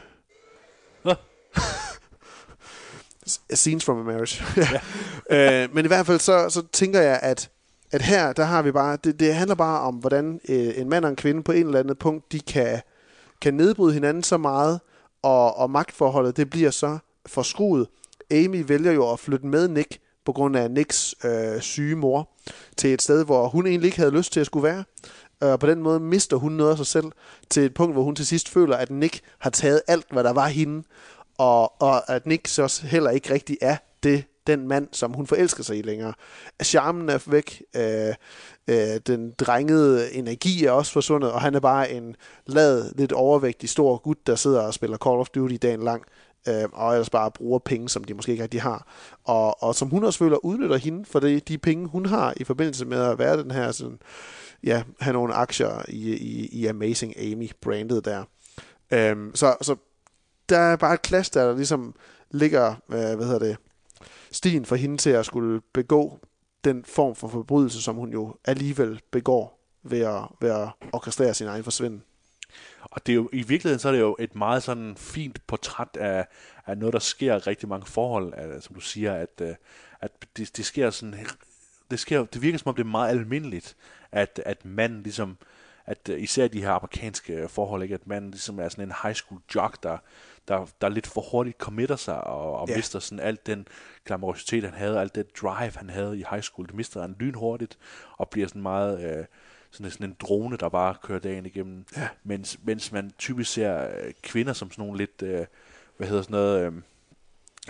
Nå. 1.04 1.14
scenes 3.54 3.84
from 3.84 3.99
a 3.99 4.02
marriage. 4.02 4.44
ja. 5.30 5.62
øh, 5.64 5.75
men 5.75 5.84
i 5.84 5.88
hvert 5.88 6.06
fald 6.06 6.18
så, 6.18 6.49
så 6.49 6.66
tænker 6.72 7.00
jeg, 7.00 7.20
at, 7.22 7.50
at 7.90 8.02
her, 8.02 8.32
der 8.32 8.44
har 8.44 8.62
vi 8.62 8.72
bare... 8.72 8.99
Det, 9.04 9.20
det 9.20 9.34
handler 9.34 9.54
bare 9.54 9.80
om, 9.80 9.94
hvordan 9.94 10.40
øh, 10.49 10.78
en 10.78 10.88
mand 10.88 11.04
og 11.04 11.10
en 11.10 11.16
kvinde 11.16 11.42
på 11.42 11.52
en 11.52 11.66
eller 11.66 11.80
anden 11.80 11.96
punkt, 11.96 12.32
de 12.32 12.40
kan, 12.40 12.80
kan 13.40 13.54
nedbryde 13.54 13.94
hinanden 13.94 14.22
så 14.22 14.37
meget, 14.37 14.80
og, 15.22 15.56
og 15.56 15.70
magtforholdet, 15.70 16.37
det 16.37 16.50
bliver 16.50 16.70
så 16.70 16.99
forskruet. 17.26 17.88
Amy 18.30 18.64
vælger 18.66 18.92
jo 18.92 19.12
at 19.12 19.18
flytte 19.18 19.46
med 19.46 19.68
Nick, 19.68 19.99
på 20.24 20.32
grund 20.32 20.56
af 20.56 20.70
Nicks 20.70 21.14
øh, 21.24 21.60
syge 21.60 21.96
mor, 21.96 22.28
til 22.76 22.94
et 22.94 23.02
sted, 23.02 23.24
hvor 23.24 23.48
hun 23.48 23.66
egentlig 23.66 23.86
ikke 23.86 23.98
havde 23.98 24.16
lyst 24.16 24.32
til 24.32 24.40
at 24.40 24.46
skulle 24.46 24.64
være. 24.64 24.84
Øh, 25.42 25.50
og 25.50 25.60
på 25.60 25.66
den 25.66 25.82
måde 25.82 26.00
mister 26.00 26.36
hun 26.36 26.52
noget 26.52 26.70
af 26.70 26.76
sig 26.76 26.86
selv 26.86 27.06
til 27.50 27.62
et 27.62 27.74
punkt, 27.74 27.94
hvor 27.94 28.02
hun 28.02 28.16
til 28.16 28.26
sidst 28.26 28.48
føler, 28.48 28.76
at 28.76 28.90
Nick 28.90 29.20
har 29.38 29.50
taget 29.50 29.82
alt, 29.86 30.06
hvad 30.10 30.24
der 30.24 30.32
var 30.32 30.48
hende, 30.48 30.82
og, 31.38 31.82
og 31.82 32.10
at 32.10 32.26
Nick 32.26 32.46
så 32.46 32.82
heller 32.84 33.10
ikke 33.10 33.34
rigtig 33.34 33.58
er 33.60 33.76
det, 34.02 34.24
den 34.46 34.68
mand, 34.68 34.88
som 34.92 35.12
hun 35.12 35.26
forelsker 35.26 35.62
sig 35.62 35.78
i 35.78 35.82
længere. 35.82 36.12
Charmen 36.62 37.08
er 37.08 37.18
væk, 37.26 37.62
øh, 37.76 38.14
øh, 38.68 39.00
den 39.06 39.32
drengede 39.38 40.12
energi 40.12 40.64
er 40.64 40.70
også 40.70 40.92
forsvundet, 40.92 41.32
og 41.32 41.40
han 41.40 41.54
er 41.54 41.60
bare 41.60 41.90
en 41.90 42.16
lad, 42.46 42.92
lidt 42.94 43.12
overvægtig 43.12 43.68
stor 43.68 43.96
gut, 43.96 44.26
der 44.26 44.34
sidder 44.34 44.60
og 44.60 44.74
spiller 44.74 44.96
Call 44.96 45.18
of 45.18 45.28
Duty 45.28 45.56
dagen 45.62 45.82
lang, 45.82 46.02
øh, 46.49 46.68
og 46.73 46.92
ellers 46.92 47.11
bare 47.11 47.30
bruger 47.30 47.59
penge, 47.59 47.88
som 47.88 48.04
de 48.04 48.14
måske 48.14 48.32
ikke 48.32 48.42
rigtig 48.42 48.62
har. 48.62 48.87
Og, 49.25 49.62
og 49.62 49.75
som 49.75 49.88
hun 49.88 50.04
også 50.04 50.18
føler 50.18 50.44
udnytter 50.44 50.76
hende 50.76 51.04
for 51.04 51.20
det, 51.20 51.49
de 51.49 51.59
penge, 51.59 51.88
hun 51.88 52.06
har 52.06 52.35
i 52.37 52.44
forbindelse 52.44 52.85
med 52.85 52.99
at 53.02 53.18
være 53.18 53.42
den 53.42 53.50
her 53.50 53.73
sådan, 53.73 53.99
ja, 54.64 54.82
have 55.00 55.12
nogle 55.12 55.35
aktier 55.35 55.82
i, 55.88 56.16
i, 56.16 56.47
i 56.47 56.66
Amazing 56.66 57.18
Amy-brandet 57.18 58.04
der. 58.04 58.25
Øh, 58.90 59.16
så, 59.35 59.56
så 59.61 59.76
der 60.49 60.59
er 60.59 60.76
bare 60.76 60.94
et 60.94 61.02
klasse, 61.02 61.32
der 61.35 61.56
ligesom 61.56 61.94
ligger, 62.30 62.75
øh, 62.88 63.16
hvad 63.16 63.26
hedder 63.26 63.38
det, 63.38 63.56
stien 64.32 64.64
for 64.64 64.76
hende 64.76 64.97
til 64.97 65.11
at 65.11 65.26
skulle 65.26 65.61
begå 65.75 66.18
den 66.64 66.85
form 66.85 67.14
for 67.14 67.28
forbrydelse, 67.28 67.82
som 67.82 67.97
hun 67.97 68.12
jo 68.12 68.35
alligevel 68.44 69.00
begår 69.11 69.61
ved 69.82 70.00
at, 70.00 70.23
ved 70.40 70.50
at 70.50 70.68
orkestrere 70.92 71.35
sin 71.35 71.47
egen 71.47 71.64
forsvinden. 71.64 72.02
Og 72.82 73.06
det 73.06 73.12
er 73.12 73.16
jo, 73.16 73.28
i 73.32 73.42
virkeligheden 73.42 73.78
så 73.78 73.88
er 73.88 73.92
det 73.92 74.00
jo 74.00 74.16
et 74.18 74.34
meget 74.34 74.62
sådan 74.62 74.96
fint 74.96 75.46
portræt 75.46 75.96
af, 75.96 76.26
af 76.66 76.78
noget, 76.78 76.92
der 76.92 76.99
sker 76.99 77.46
rigtig 77.46 77.68
mange 77.68 77.87
forhold, 77.87 78.34
af, 78.37 78.62
som 78.62 78.75
du 78.75 78.80
siger, 78.80 79.14
at, 79.14 79.40
øh, 79.40 79.54
at 80.00 80.10
det, 80.37 80.56
det 80.56 80.64
sker 80.64 80.90
sådan, 80.90 81.26
det, 81.90 82.00
sker, 82.00 82.25
det 82.25 82.42
virker 82.42 82.58
som 82.58 82.68
om 82.68 82.75
det 82.75 82.82
er 82.82 82.88
meget 82.88 83.10
almindeligt, 83.10 83.76
at, 84.12 84.42
at 84.46 84.64
manden 84.64 85.02
ligesom, 85.02 85.38
at 85.87 86.08
øh, 86.08 86.22
især 86.22 86.49
de 86.49 86.62
her 86.62 86.70
amerikanske 86.70 87.49
forhold, 87.49 87.82
ikke, 87.82 87.94
at 87.94 88.06
manden 88.06 88.30
ligesom 88.30 88.58
er 88.58 88.68
sådan 88.68 88.84
en 88.84 88.94
high 89.02 89.14
school 89.14 89.40
jock, 89.54 89.82
der, 89.82 89.99
der, 90.49 90.66
der 90.80 90.88
lidt 90.88 91.06
for 91.06 91.20
hurtigt 91.20 91.58
committer 91.58 91.96
sig 91.96 92.25
og, 92.25 92.60
og 92.60 92.68
yeah. 92.68 92.78
mister 92.78 92.99
sådan 92.99 93.25
alt 93.25 93.46
den 93.46 93.68
glamourositet, 94.04 94.64
han 94.64 94.75
havde, 94.75 95.00
alt 95.00 95.14
det 95.14 95.37
drive, 95.42 95.72
han 95.76 95.90
havde 95.90 96.18
i 96.18 96.25
high 96.30 96.42
school, 96.42 96.66
det 96.66 96.75
mister 96.75 97.00
han 97.00 97.16
lynhurtigt 97.18 97.78
og 98.16 98.28
bliver 98.28 98.49
sådan 98.49 98.62
meget... 98.62 99.18
Øh, 99.18 99.25
sådan, 99.70 99.90
sådan 99.90 100.06
en 100.06 100.16
drone, 100.20 100.56
der 100.56 100.68
bare 100.68 100.94
kører 101.02 101.18
dagen 101.18 101.46
igennem. 101.46 101.84
Ja. 101.96 102.08
Mens, 102.24 102.58
mens 102.62 102.92
man 102.92 103.12
typisk 103.18 103.52
ser 103.52 103.84
øh, 103.84 104.12
kvinder 104.22 104.52
som 104.52 104.70
sådan 104.70 104.84
nogle 104.84 104.98
lidt, 104.98 105.22
øh, 105.22 105.46
hvad 105.96 106.08
hedder 106.08 106.22
sådan 106.22 106.34
noget, 106.34 106.66
øh, 106.66 106.72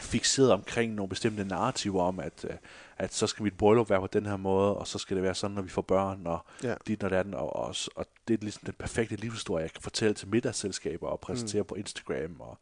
fixeret 0.00 0.52
omkring 0.52 0.94
nogle 0.94 1.08
bestemte 1.08 1.44
narrativer 1.44 2.02
om, 2.02 2.20
at, 2.20 2.46
øh, 2.50 2.56
at 2.98 3.14
så 3.14 3.26
skal 3.26 3.42
mit 3.42 3.56
bryllup 3.56 3.90
være 3.90 4.00
på 4.00 4.06
den 4.06 4.26
her 4.26 4.36
måde, 4.36 4.76
og 4.76 4.86
så 4.86 4.98
skal 4.98 5.16
det 5.16 5.24
være 5.24 5.34
sådan, 5.34 5.54
når 5.54 5.62
vi 5.62 5.68
får 5.68 5.82
børn, 5.82 6.26
og 6.26 6.44
Ja. 6.62 6.74
dit 6.86 7.04
og 7.04 7.10
datten, 7.10 7.34
og, 7.34 7.56
og, 7.56 7.74
og 7.96 8.06
det 8.28 8.34
er 8.34 8.38
ligesom 8.40 8.62
den 8.66 8.74
perfekte 8.78 9.16
livshistorie, 9.16 9.62
jeg 9.62 9.72
kan 9.72 9.82
fortælle 9.82 10.14
til 10.14 10.28
middagsselskaber 10.28 11.08
og 11.08 11.20
præsentere 11.20 11.62
mm. 11.62 11.66
på 11.66 11.74
Instagram. 11.74 12.40
Og 12.40 12.58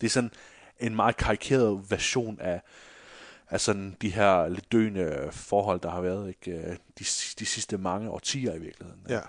det 0.00 0.06
er 0.06 0.10
sådan 0.10 0.30
en 0.80 0.96
meget 0.96 1.16
karikeret 1.16 1.90
version 1.90 2.40
af, 2.40 2.62
af 3.52 3.60
sådan 3.60 3.96
de 4.02 4.10
her 4.10 4.48
lidt 4.48 4.72
døende 4.72 5.28
forhold, 5.30 5.80
der 5.80 5.90
har 5.90 6.00
været 6.00 6.28
ikke, 6.28 6.50
øh, 6.50 6.76
de, 6.98 7.04
de 7.38 7.46
sidste 7.46 7.78
mange 7.78 8.10
årtier 8.10 8.54
i 8.54 8.58
virkeligheden. 8.58 9.00
Ja. 9.08 9.20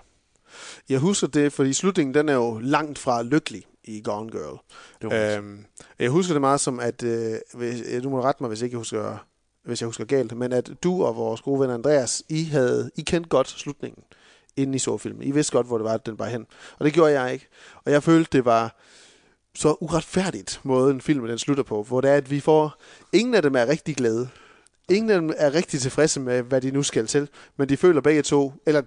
Jeg 0.88 0.98
husker 0.98 1.26
det, 1.26 1.52
fordi 1.52 1.72
slutningen 1.72 2.14
den 2.14 2.28
er 2.28 2.34
jo 2.34 2.58
langt 2.58 2.98
fra 2.98 3.22
lykkelig 3.22 3.64
i 3.84 4.02
Gone 4.04 4.30
Girl. 4.30 4.58
Det 5.02 5.12
øh, 5.12 5.36
Øhm, 5.36 5.64
jeg 5.98 6.10
husker 6.10 6.34
det 6.34 6.40
meget 6.40 6.60
som, 6.60 6.80
at 6.80 7.02
øh, 7.02 7.34
hvis, 7.54 7.82
øh, 7.86 8.02
du 8.02 8.10
må 8.10 8.22
rette 8.22 8.42
mig, 8.42 8.48
hvis 8.48 8.62
ikke 8.62 8.74
jeg 8.74 8.78
husker, 8.78 9.26
hvis 9.64 9.80
jeg 9.80 9.86
husker 9.86 10.04
galt, 10.04 10.36
men 10.36 10.52
at 10.52 10.70
du 10.82 11.04
og 11.04 11.16
vores 11.16 11.40
gode 11.40 11.60
ven 11.60 11.70
Andreas, 11.70 12.22
I, 12.28 12.44
havde, 12.44 12.90
I 12.96 13.02
kendte 13.02 13.28
godt 13.28 13.48
slutningen, 13.48 14.04
inden 14.56 14.74
I 14.74 14.78
så 14.78 14.98
filmen. 14.98 15.22
I 15.22 15.30
vidste 15.30 15.52
godt, 15.52 15.66
hvor 15.66 15.78
det 15.78 15.84
var, 15.84 15.96
den 15.96 16.18
var 16.18 16.26
hen. 16.26 16.46
Og 16.78 16.84
det 16.84 16.92
gjorde 16.92 17.20
jeg 17.20 17.32
ikke. 17.32 17.48
Og 17.84 17.92
jeg 17.92 18.02
følte, 18.02 18.28
det 18.32 18.44
var 18.44 18.76
så 19.54 19.76
uretfærdigt, 19.80 20.60
måden 20.62 21.00
filmen 21.00 21.30
den 21.30 21.38
slutter 21.38 21.62
på, 21.62 21.82
hvor 21.82 22.00
det 22.00 22.10
er, 22.10 22.14
at 22.14 22.30
vi 22.30 22.40
får... 22.40 22.80
Ingen 23.12 23.34
af 23.34 23.42
dem 23.42 23.54
er 23.56 23.68
rigtig 23.68 23.96
glade. 23.96 24.28
Ingen 24.88 25.10
af 25.10 25.20
dem 25.20 25.32
er 25.36 25.54
rigtig 25.54 25.80
tilfredse 25.80 26.20
med, 26.20 26.42
hvad 26.42 26.60
de 26.60 26.70
nu 26.70 26.82
skal 26.82 27.06
til, 27.06 27.28
men 27.56 27.68
de 27.68 27.76
føler 27.76 28.00
begge 28.00 28.22
to, 28.22 28.52
eller 28.66 28.82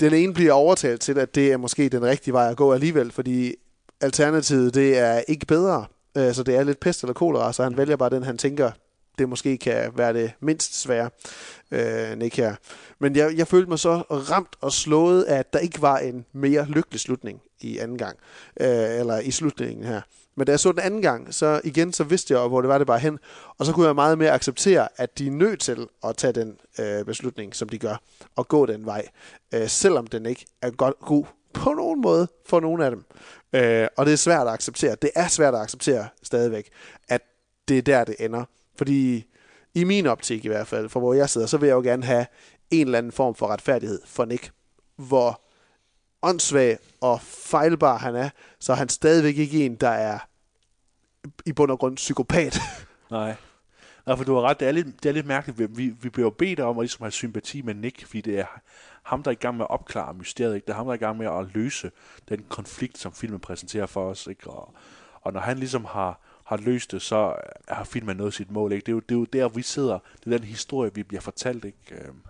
den 0.00 0.14
ene 0.14 0.34
bliver 0.34 0.52
overtalt 0.52 1.00
til, 1.00 1.18
at 1.18 1.34
det 1.34 1.52
er 1.52 1.56
måske 1.56 1.88
den 1.88 2.02
rigtige 2.02 2.34
vej 2.34 2.50
at 2.50 2.56
gå 2.56 2.72
alligevel, 2.72 3.12
fordi 3.12 3.54
alternativet, 4.00 4.74
det 4.74 4.98
er 4.98 5.22
ikke 5.28 5.46
bedre. 5.46 5.86
Øh, 6.16 6.34
så 6.34 6.42
det 6.42 6.56
er 6.56 6.64
lidt 6.64 6.80
pest 6.80 7.02
eller 7.02 7.14
kolera, 7.14 7.52
så 7.52 7.62
han 7.62 7.76
vælger 7.76 7.96
bare 7.96 8.10
den, 8.10 8.22
han 8.22 8.38
tænker, 8.38 8.70
det 9.18 9.28
måske 9.28 9.58
kan 9.58 9.92
være 9.96 10.12
det 10.12 10.32
mindst 10.40 10.80
svære, 10.80 11.10
øh, 11.70 12.18
Nick 12.18 12.36
her. 12.36 12.54
Men 12.98 13.16
jeg, 13.16 13.34
jeg 13.36 13.48
følte 13.48 13.68
mig 13.68 13.78
så 13.78 13.94
ramt 14.10 14.56
og 14.60 14.72
slået 14.72 15.22
af, 15.22 15.38
at 15.38 15.52
der 15.52 15.58
ikke 15.58 15.82
var 15.82 15.98
en 15.98 16.24
mere 16.32 16.66
lykkelig 16.68 17.00
slutning 17.00 17.42
i 17.60 17.78
anden 17.78 17.98
gang, 17.98 18.16
øh, 18.60 19.00
eller 19.00 19.18
i 19.18 19.30
slutningen 19.30 19.84
her. 19.84 20.00
Men 20.34 20.46
da 20.46 20.52
jeg 20.52 20.60
så 20.60 20.72
den 20.72 20.80
anden 20.80 21.02
gang, 21.02 21.34
så 21.34 21.60
igen, 21.64 21.92
så 21.92 22.04
vidste 22.04 22.34
jeg, 22.34 22.48
hvor 22.48 22.60
det 22.60 22.68
var 22.68 22.78
det 22.78 22.86
bare 22.86 22.98
hen. 22.98 23.18
Og 23.58 23.66
så 23.66 23.72
kunne 23.72 23.86
jeg 23.86 23.94
meget 23.94 24.18
mere 24.18 24.30
acceptere, 24.30 24.88
at 24.96 25.18
de 25.18 25.26
er 25.26 25.30
nødt 25.30 25.60
til 25.60 25.88
at 26.04 26.16
tage 26.16 26.32
den 26.32 26.56
øh, 26.78 27.04
beslutning, 27.04 27.56
som 27.56 27.68
de 27.68 27.78
gør, 27.78 28.02
og 28.36 28.48
gå 28.48 28.66
den 28.66 28.86
vej. 28.86 29.08
Øh, 29.54 29.68
selvom 29.68 30.06
den 30.06 30.26
ikke 30.26 30.46
er 30.62 30.70
godt 30.70 30.98
god 30.98 31.24
på 31.52 31.72
nogen 31.72 32.00
måde 32.00 32.28
for 32.46 32.60
nogen 32.60 32.82
af 32.82 32.90
dem. 32.90 33.04
Øh, 33.52 33.88
og 33.96 34.06
det 34.06 34.12
er 34.12 34.16
svært 34.16 34.46
at 34.46 34.52
acceptere. 34.52 34.96
Det 35.02 35.10
er 35.14 35.28
svært 35.28 35.54
at 35.54 35.60
acceptere 35.60 36.08
stadigvæk, 36.22 36.68
at 37.08 37.22
det 37.68 37.78
er 37.78 37.82
der, 37.82 38.04
det 38.04 38.16
ender. 38.18 38.44
Fordi 38.76 39.24
i 39.74 39.84
min 39.84 40.06
optik 40.06 40.44
i 40.44 40.48
hvert 40.48 40.66
fald, 40.66 40.88
for 40.88 41.00
hvor 41.00 41.14
jeg 41.14 41.30
sidder, 41.30 41.46
så 41.46 41.58
vil 41.58 41.66
jeg 41.66 41.74
jo 41.74 41.80
gerne 41.80 42.04
have 42.04 42.26
en 42.70 42.86
eller 42.86 42.98
anden 42.98 43.12
form 43.12 43.34
for 43.34 43.46
retfærdighed 43.46 44.00
for 44.06 44.24
Nick. 44.24 44.50
Hvor 44.96 45.40
åndssvag 46.22 46.78
og 47.00 47.20
fejlbar 47.20 47.96
han 47.98 48.14
er, 48.16 48.28
så 48.60 48.72
er 48.72 48.76
han 48.76 48.88
stadigvæk 48.88 49.36
ikke 49.38 49.66
en, 49.66 49.74
der 49.74 49.88
er 49.88 50.18
i 51.46 51.52
bund 51.52 51.70
og 51.70 51.78
grund 51.78 51.96
psykopat. 51.96 52.58
Nej. 53.10 53.34
Nej, 54.06 54.16
for 54.16 54.24
du 54.24 54.34
har 54.34 54.42
ret, 54.42 54.60
det 54.60 54.68
er 54.68 54.72
lidt, 54.72 55.02
det 55.02 55.08
er 55.08 55.12
lidt 55.12 55.26
mærkeligt. 55.26 55.58
Vi- 55.76 55.88
Vi, 56.02 56.08
bliver 56.10 56.26
jo 56.26 56.30
bedt 56.30 56.60
om 56.60 56.78
at 56.78 56.82
ligesom 56.82 57.02
have 57.02 57.10
sympati 57.10 57.62
med 57.62 57.74
Nick, 57.74 58.06
fordi 58.06 58.20
det 58.20 58.38
er 58.38 58.46
ham, 59.02 59.22
der 59.22 59.30
er 59.30 59.32
i 59.32 59.38
gang 59.40 59.56
med 59.56 59.64
at 59.64 59.70
opklare 59.70 60.14
mysteriet. 60.14 60.54
Ikke? 60.54 60.64
Det 60.66 60.72
er 60.72 60.76
ham, 60.76 60.86
der 60.86 60.92
er 60.92 60.96
i 60.96 60.98
gang 60.98 61.18
med 61.18 61.26
at 61.26 61.54
løse 61.54 61.90
den 62.28 62.44
konflikt, 62.48 62.98
som 62.98 63.12
filmen 63.12 63.40
præsenterer 63.40 63.86
for 63.86 64.10
os. 64.10 64.26
Ikke? 64.26 64.50
Og, 64.50 64.74
og 65.20 65.32
når 65.32 65.40
han 65.40 65.58
ligesom 65.58 65.84
har, 65.84 66.20
har 66.44 66.56
løst 66.56 66.92
det, 66.92 67.02
så 67.02 67.34
har 67.68 67.84
filmen 67.84 68.16
nået 68.16 68.34
sit 68.34 68.50
mål. 68.50 68.72
Ikke? 68.72 68.84
Det, 68.84 68.92
er 68.92 68.94
jo, 68.94 69.00
det 69.00 69.14
er 69.14 69.18
jo 69.18 69.24
der, 69.24 69.48
vi 69.48 69.62
sidder. 69.62 69.98
Det 70.24 70.32
er 70.32 70.38
den 70.38 70.46
historie, 70.46 70.94
vi 70.94 71.02
bliver 71.02 71.20
fortalt. 71.20 71.64
Ikke? 71.64 71.78
Øhm. 71.90 72.22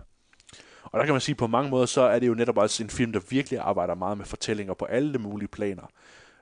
Og 0.83 0.99
der 0.99 1.05
kan 1.05 1.15
man 1.15 1.21
sige, 1.21 1.35
på 1.35 1.47
mange 1.47 1.71
måder, 1.71 1.87
så 1.87 2.01
er 2.01 2.19
det 2.19 2.27
jo 2.27 2.35
netop 2.35 2.59
også 2.59 2.83
en 2.83 2.91
film, 2.91 3.13
der 3.13 3.21
virkelig 3.29 3.59
arbejder 3.59 3.95
meget 3.95 4.19
med 4.19 4.27
fortællinger 4.27 4.75
på 4.75 4.85
alle 4.85 5.19
mulige 5.19 5.49
planer. 5.49 5.91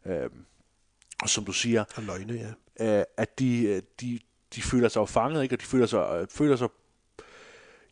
Øhm. 0.07 0.45
Og 1.23 1.29
som 1.29 1.45
du 1.45 1.53
siger, 1.53 1.85
Og 1.97 2.03
løgne, 2.03 2.55
ja. 2.81 2.99
øh, 2.99 3.05
at 3.17 3.39
de, 3.39 3.63
øh, 3.63 3.83
de, 4.01 4.19
de 4.55 4.63
føler 4.63 4.89
sig 4.89 5.01
jo 5.01 5.05
fanget, 5.05 5.43
ikke? 5.43 5.55
og 5.55 5.61
de 5.61 5.67
føler 5.67 5.87
sig, 5.87 6.19
øh, 6.21 6.27
føler 6.31 6.57
sig 6.57 6.69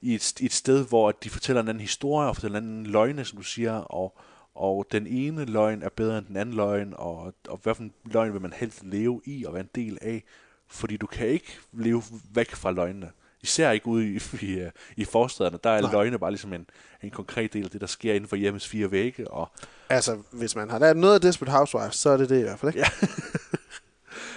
i 0.01 0.15
et, 0.15 0.41
et 0.41 0.53
sted, 0.53 0.87
hvor 0.89 1.13
de 1.13 1.31
fortæller 1.31 1.63
en 1.63 1.69
anden 1.69 1.81
historie 1.81 2.29
og 2.29 2.37
fortæller 2.37 2.59
en 2.59 2.65
anden 2.65 2.87
løgne, 2.87 3.25
som 3.25 3.37
du 3.37 3.43
siger, 3.43 3.73
og, 3.73 4.19
og 4.59 4.87
den 4.93 5.07
ene 5.07 5.45
løgn 5.45 5.83
er 5.83 5.89
bedre 5.89 6.19
end 6.19 6.27
den 6.27 6.37
anden 6.37 6.55
løgn, 6.55 6.95
og, 6.97 7.35
og 7.49 7.61
hvilken 7.63 7.93
løgn 8.05 8.33
vil 8.33 8.41
man 8.41 8.53
helst 8.53 8.85
leve 8.85 9.21
i 9.25 9.45
og 9.45 9.55
være 9.55 9.63
en 9.63 9.71
del 9.75 9.99
af, 10.03 10.25
fordi 10.69 10.97
du 10.97 11.07
kan 11.07 11.27
ikke 11.27 11.59
leve 11.73 12.03
væk 12.35 12.55
fra 12.55 12.71
løgnene. 12.71 13.11
Især 13.43 13.71
ikke 13.71 13.87
ude 13.87 14.09
i, 14.09 14.21
i, 14.41 14.59
øh, 14.59 14.71
i 14.97 15.05
forstederne. 15.05 15.59
Der 15.65 15.71
er 15.71 15.81
Nej. 15.81 15.93
løgne 15.93 16.19
bare 16.19 16.31
ligesom 16.31 16.53
en, 16.53 16.67
en 17.03 17.11
konkret 17.11 17.53
del 17.53 17.65
af 17.65 17.71
det, 17.71 17.81
der 17.81 17.87
sker 17.87 18.15
inden 18.15 18.29
for 18.29 18.37
hjemmes 18.37 18.69
fire 18.69 18.91
vægge. 18.91 19.31
Og, 19.31 19.51
Altså, 19.89 20.19
hvis 20.33 20.57
man 20.57 20.71
har 20.71 20.79
lært 20.79 20.97
noget 20.97 21.15
af 21.15 21.21
Desperate 21.21 21.53
Housewives, 21.53 21.97
så 21.97 22.11
er 22.11 22.17
det 22.17 22.29
det 22.29 22.39
i 22.39 22.43
hvert 22.43 22.59
fald, 22.59 22.75
ikke? 22.75 22.81
Ja. 22.81 23.07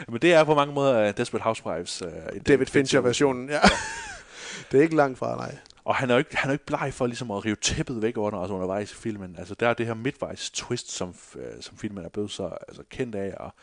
men 0.12 0.22
det 0.22 0.34
er 0.34 0.44
på 0.44 0.56
mange 0.56 0.74
måder 0.74 1.10
uh, 1.10 1.13
Desperate 1.18 1.44
Housewives. 1.44 2.01
Uh, 2.01 2.10
David 2.48 2.66
Fincher-versionen, 2.66 3.50
ja. 3.50 3.60
det 4.72 4.78
er 4.78 4.82
ikke 4.82 4.96
langt 4.96 5.20
fra, 5.20 5.36
nej. 5.36 5.58
Og 5.84 5.96
han 5.96 6.10
er 6.10 6.14
jo 6.14 6.18
ikke, 6.18 6.38
han 6.38 6.50
er 6.50 6.54
ikke 6.54 6.66
bleg 6.66 6.94
for 6.94 7.08
ligesom 7.08 7.32
at 7.32 7.46
rive 7.46 7.56
tæppet 7.56 8.02
væk 8.02 8.18
under 8.18 8.40
os 8.40 8.50
undervejs 8.50 8.92
i 8.92 8.96
filmen. 8.96 9.36
Altså, 9.38 9.56
der 9.56 9.68
er 9.68 9.74
det 9.74 9.86
her 9.86 9.94
midtvejs 9.94 10.52
twist, 10.52 10.92
som, 10.92 11.16
øh, 11.36 11.62
som 11.62 11.78
filmen 11.78 12.06
er 12.06 12.10
blevet 12.10 12.32
så 12.32 12.58
altså, 12.68 12.84
kendt 12.90 13.16
af. 13.16 13.34
Og, 13.38 13.54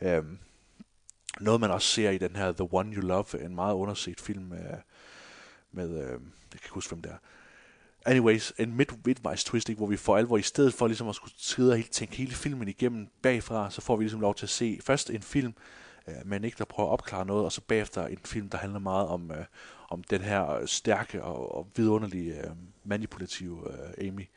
øh, 0.00 0.24
noget, 1.40 1.60
man 1.60 1.70
også 1.70 1.88
ser 1.88 2.10
i 2.10 2.18
den 2.18 2.36
her 2.36 2.52
The 2.52 2.68
One 2.72 2.94
You 2.94 3.00
Love, 3.00 3.44
en 3.44 3.54
meget 3.54 3.74
underset 3.74 4.20
film 4.20 4.44
med, 4.44 4.60
med 5.72 5.90
øh, 5.90 6.10
jeg 6.10 6.18
kan 6.50 6.60
ikke 6.64 6.70
huske, 6.70 6.94
hvem 6.94 7.02
det 7.02 7.12
er. 7.12 7.16
Anyways, 8.06 8.52
en 8.58 8.76
mid, 8.76 8.86
midtvejs 9.04 9.44
twist, 9.44 9.68
ikke, 9.68 9.78
hvor 9.78 9.86
vi 9.86 9.96
for 9.96 10.16
alvor, 10.16 10.36
i 10.36 10.42
stedet 10.42 10.74
for 10.74 10.86
ligesom 10.86 11.08
at 11.08 11.14
skulle 11.14 11.34
sidde 11.36 11.70
og 11.70 11.76
helt, 11.76 11.90
tænke 11.90 12.16
hele 12.16 12.32
filmen 12.32 12.68
igennem 12.68 13.08
bagfra, 13.22 13.70
så 13.70 13.80
får 13.80 13.96
vi 13.96 14.04
ligesom 14.04 14.20
lov 14.20 14.34
til 14.34 14.46
at 14.46 14.50
se 14.50 14.78
først 14.84 15.10
en 15.10 15.22
film, 15.22 15.54
øh, 16.08 16.14
men 16.24 16.44
ikke 16.44 16.58
der 16.58 16.64
prøver 16.64 16.88
at 16.88 16.92
opklare 16.92 17.26
noget, 17.26 17.44
og 17.44 17.52
så 17.52 17.60
bagefter 17.60 18.06
en 18.06 18.18
film, 18.24 18.48
der 18.48 18.58
handler 18.58 18.78
meget 18.78 19.08
om, 19.08 19.30
øh, 19.30 19.44
om 19.88 20.02
den 20.02 20.20
her 20.20 20.50
øh, 20.50 20.68
stærke 20.68 21.22
og, 21.22 21.54
og 21.54 21.68
vidunderlige 21.76 22.34
øh, 22.34 22.50
manipulative 22.84 23.72
øh, 23.72 24.08
Amy. 24.08 24.28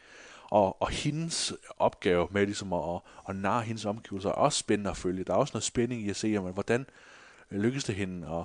Og, 0.49 0.81
og 0.81 0.89
hendes 0.89 1.53
opgave 1.77 2.27
med 2.31 2.45
ligesom 2.45 2.73
at, 2.73 3.01
at 3.29 3.35
narre 3.35 3.61
hendes 3.61 3.85
omgivelser 3.85 4.29
er 4.29 4.33
også 4.33 4.59
spændende 4.59 4.89
at 4.89 4.97
følge. 4.97 5.23
Der 5.23 5.33
er 5.33 5.37
også 5.37 5.51
noget 5.53 5.63
spænding 5.63 6.01
i 6.01 6.09
at 6.09 6.15
se, 6.15 6.27
jamen, 6.27 6.53
hvordan 6.53 6.85
øh, 7.51 7.59
lykkes 7.61 7.83
det 7.83 7.95
hende 7.95 8.27
at, 8.27 8.43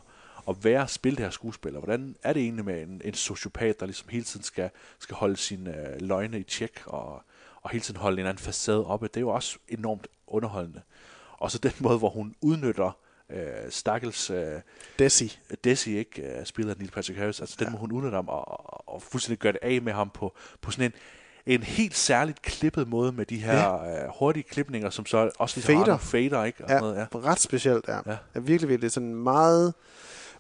at 0.49 0.65
være 0.65 0.89
spille 0.89 1.17
det 1.17 1.25
her 1.25 1.31
skuespiller? 1.31 1.81
Hvordan 1.81 2.17
er 2.23 2.33
det 2.33 2.43
egentlig 2.43 2.65
med 2.65 2.83
en, 2.83 3.01
en 3.05 3.15
sociopat, 3.15 3.81
der 3.81 3.87
ligesom 3.87 4.09
hele 4.09 4.25
tiden 4.25 4.45
skal, 4.45 4.71
skal 4.99 5.17
holde 5.17 5.37
sine 5.37 5.89
øh, 5.89 6.01
løgne 6.01 6.41
i 6.41 6.43
tjek 6.43 6.83
og, 6.87 7.23
og 7.63 7.71
hele 7.71 7.83
tiden 7.83 8.01
holde 8.01 8.21
en 8.21 8.27
anden 8.27 8.43
facade 8.43 8.87
oppe? 8.87 9.07
Det 9.07 9.17
er 9.17 9.21
jo 9.21 9.29
også 9.29 9.59
enormt 9.69 10.07
underholdende. 10.27 10.83
Og 11.33 11.51
så 11.51 11.59
den 11.59 11.73
måde, 11.87 11.99
hvor 11.99 12.11
hun 12.11 12.35
udnytter 12.41 12.97
øh, 13.31 13.71
stakkels 13.71 14.31
øh, 14.31 14.61
Desi. 14.99 15.39
Desi, 15.65 15.99
ikke? 15.99 16.23
Øh, 16.23 16.47
spillet 16.47 16.73
af 16.73 16.79
Neil 16.79 16.91
Patrick 16.91 17.19
Harris. 17.19 17.41
Altså 17.41 17.57
den, 17.59 17.67
ja. 17.67 17.71
hvor 17.71 17.79
hun 17.79 17.93
udnytter 17.93 18.19
ham 18.19 18.29
og, 18.29 18.49
og, 18.49 18.89
og 18.95 19.03
fuldstændig 19.03 19.39
gør 19.39 19.53
det 19.53 19.61
af 19.63 19.83
med 19.83 19.93
ham 19.93 20.11
på, 20.11 20.37
på 20.61 20.71
sådan 20.71 20.85
en 20.85 20.93
en 21.47 21.63
helt 21.63 21.97
særligt 21.97 22.43
klippet 22.43 22.89
måde 22.89 23.13
med 23.13 23.27
de 23.27 23.37
her 23.37 23.59
ja. 23.59 24.05
øh, 24.05 24.11
hurtige 24.19 24.43
klipninger, 24.43 24.91
som 24.91 25.07
så 25.07 25.31
også 25.39 25.57
ligesom 25.57 25.85
Fader. 25.85 25.99
fader, 25.99 26.45
ikke? 26.45 26.65
Og 26.65 26.71
Ja, 26.71 26.81
noget, 26.81 26.97
ja. 26.97 27.07
ret 27.19 27.41
specielt, 27.41 27.85
ja. 27.89 27.99
Ja. 28.07 28.17
ja. 28.35 28.41
virkelig, 28.41 28.69
virkelig 28.69 28.91
sådan 28.91 29.15
meget, 29.15 29.75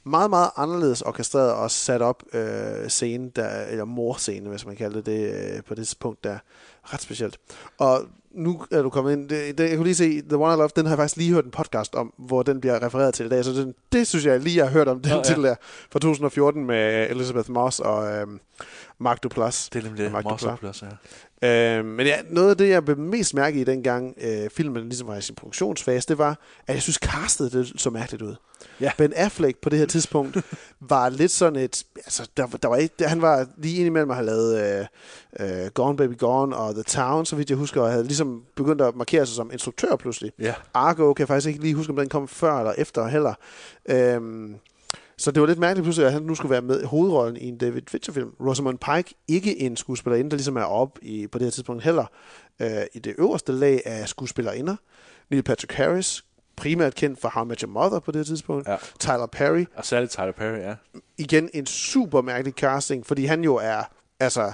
meget, 0.05 0.31
meget 0.31 0.50
anderledes 0.57 1.03
orkestreret 1.03 1.53
og 1.53 1.71
sat 1.71 2.03
op 2.03 2.23
øh, 2.33 2.88
scene, 2.88 3.31
der, 3.37 3.64
eller 3.64 3.85
morscene, 3.85 4.49
hvis 4.50 4.67
man 4.67 4.76
kalder 4.76 4.97
det, 4.97 5.07
det 5.07 5.57
øh, 5.57 5.62
på 5.62 5.75
det 5.75 5.95
punkt 6.00 6.25
der. 6.25 6.38
Ret 6.85 7.00
specielt. 7.00 7.38
Og 7.79 8.07
nu 8.35 8.62
er 8.71 8.83
du 8.83 8.91
kommet 8.91 9.12
ind, 9.12 9.29
det, 9.29 9.59
det, 9.59 9.69
jeg 9.69 9.76
kunne 9.76 9.85
lige 9.85 9.95
se, 9.95 10.23
The 10.23 10.37
One 10.37 10.55
I 10.55 10.57
Love, 10.57 10.69
den 10.76 10.87
har 10.87 10.93
jeg 10.93 10.99
faktisk 10.99 11.17
lige 11.17 11.33
hørt 11.33 11.45
en 11.45 11.50
podcast 11.50 11.95
om, 11.95 12.12
hvor 12.19 12.43
den 12.43 12.61
bliver 12.61 12.83
refereret 12.83 13.14
til 13.14 13.26
i 13.26 13.29
dag, 13.29 13.45
så 13.45 13.53
den, 13.53 13.75
det 13.93 14.07
synes 14.07 14.26
jeg 14.26 14.41
lige, 14.41 14.57
jeg 14.57 14.64
har 14.64 14.73
hørt 14.73 14.88
om, 14.88 15.00
den 15.00 15.12
oh, 15.12 15.19
ja. 15.19 15.23
til 15.23 15.43
der, 15.43 15.55
fra 15.93 15.99
2014 15.99 16.64
med 16.64 17.11
Elizabeth 17.11 17.50
Moss 17.50 17.81
og 17.81 18.12
øh, 18.12 18.26
Mark 18.99 19.23
Duplass. 19.23 19.69
Det 19.69 19.79
er 19.79 19.85
nemlig. 19.85 20.59
Plus, 20.59 20.83
ja. 20.83 21.79
Øh, 21.79 21.85
men 21.85 22.07
ja, 22.07 22.17
noget 22.31 22.51
af 22.51 22.57
det, 22.57 22.69
jeg 22.69 22.85
blev 22.85 22.99
mest 22.99 23.35
mærke 23.35 23.61
i 23.61 23.65
dengang 23.65 24.15
øh, 24.21 24.51
filmen 24.51 24.85
ligesom 24.85 25.09
var 25.09 25.17
i 25.17 25.23
sin 25.23 25.35
produktionsfase, 25.35 26.09
det 26.09 26.19
var, 26.19 26.39
at 26.67 26.75
jeg 26.75 26.83
synes, 26.83 26.97
castet 26.97 27.53
det 27.53 27.73
så 27.77 27.91
mærkeligt 27.91 28.23
ud. 28.23 28.35
Ja. 28.81 28.91
Ben 28.99 29.13
Affleck 29.13 29.59
på 29.61 29.69
det 29.69 29.79
her 29.79 29.87
tidspunkt 29.87 30.37
var 30.81 31.09
lidt 31.09 31.31
sådan 31.31 31.57
et... 31.57 31.85
Altså, 31.97 32.29
der, 32.37 32.47
der 32.47 32.68
var 32.68 32.77
et, 32.77 32.90
han 33.01 33.23
var 33.23 33.47
lige 33.57 33.77
indimellem 33.77 34.11
at 34.11 34.16
have 34.16 34.27
lavet 34.27 34.87
øh, 35.40 35.64
øh, 35.64 35.71
Gone 35.71 35.97
Baby 35.97 36.18
Gone 36.18 36.57
og 36.57 36.75
The 36.75 36.83
Town, 36.83 37.27
så 37.27 37.37
vidt 37.37 37.51
jeg 37.51 37.59
husker, 37.59 37.83
og 37.83 37.90
havde 37.90 38.05
ligesom 38.05 38.42
begyndt 38.57 38.83
at 38.83 38.97
markere 38.97 39.27
sig 39.27 39.37
som 39.37 39.51
instruktør 39.53 39.97
pludselig. 39.97 40.33
Ja. 40.38 40.55
Argo 40.75 41.12
kan 41.12 41.23
jeg 41.23 41.29
faktisk 41.29 41.49
ikke 41.49 41.61
lige 41.61 41.75
huske, 41.75 41.90
om 41.90 41.97
den 41.97 42.09
kom 42.09 42.29
før 42.29 42.59
eller 42.59 42.73
efter 42.79 43.07
heller. 43.07 43.35
Øhm, 43.88 44.55
så 45.16 45.30
det 45.30 45.40
var 45.40 45.46
lidt 45.46 45.59
mærkeligt 45.59 45.85
pludselig, 45.85 46.07
at 46.07 46.12
han 46.12 46.22
nu 46.22 46.35
skulle 46.35 46.50
være 46.50 46.62
med 46.62 46.83
i 46.83 46.85
hovedrollen 46.85 47.37
i 47.37 47.48
en 47.48 47.59
David 47.59 47.83
Fincher-film. 47.88 48.30
Rosamund 48.40 48.78
Pike, 48.78 49.14
ikke 49.28 49.61
en 49.61 49.76
skuespillerinde, 49.76 50.30
der 50.30 50.37
ligesom 50.37 50.57
er 50.57 50.64
op 50.64 50.98
i, 51.02 51.26
på 51.26 51.38
det 51.38 51.44
her 51.46 51.50
tidspunkt 51.50 51.85
heller, 51.85 52.07
øh, 52.62 52.68
i 52.94 52.98
det 52.98 53.14
øverste 53.18 53.52
lag 53.52 53.83
af 53.85 54.09
skuespillerinder. 54.09 54.76
Neil 55.30 55.42
Patrick 55.42 55.72
Harris, 55.72 56.24
primært 56.57 56.94
kendt 56.94 57.20
for 57.20 57.28
How 57.28 57.44
I 57.44 57.48
Met 57.48 57.61
Your 57.61 57.70
Mother 57.70 57.98
på 57.98 58.12
det 58.12 58.18
her 58.18 58.24
tidspunkt. 58.24 58.68
Ja. 58.68 58.76
Tyler 58.98 59.26
Perry, 59.26 59.64
Og 59.76 59.85
særligt 59.85 60.12
Tyler 60.12 60.33
Perry, 60.33 60.59
ja. 60.59 60.74
igen 61.18 61.50
en 61.54 61.66
super 61.66 62.22
mærkelig 62.22 62.54
casting, 62.54 63.07
fordi 63.07 63.24
han 63.24 63.44
jo 63.44 63.54
er 63.57 63.83
altså, 64.20 64.52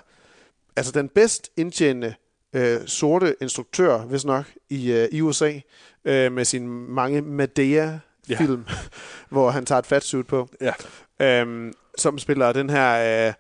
altså 0.77 0.93
den 0.93 1.09
bedst 1.09 1.51
indtjenende 1.57 2.15
øh, 2.53 2.81
sorte 2.87 3.37
instruktør, 3.41 3.99
hvis 3.99 4.25
nok, 4.25 4.45
i, 4.71 4.93
øh, 4.93 5.09
i 5.13 5.21
USA, 5.21 5.53
øh, 6.05 6.33
med 6.33 6.45
sine 6.45 6.67
mange 6.69 7.23
Medea-film, 7.23 8.01
ja. 8.31 8.47
hvor 9.29 9.51
han 9.51 9.67
tager 9.67 9.79
et 9.79 9.87
fatsuit 9.87 10.27
på, 10.27 10.49
Ja. 10.61 10.73
øhm, 11.41 11.73
som 11.99 12.19
spiller 12.19 12.53
den 12.53 12.71
her 12.71 13.27
øh, 13.29 13.33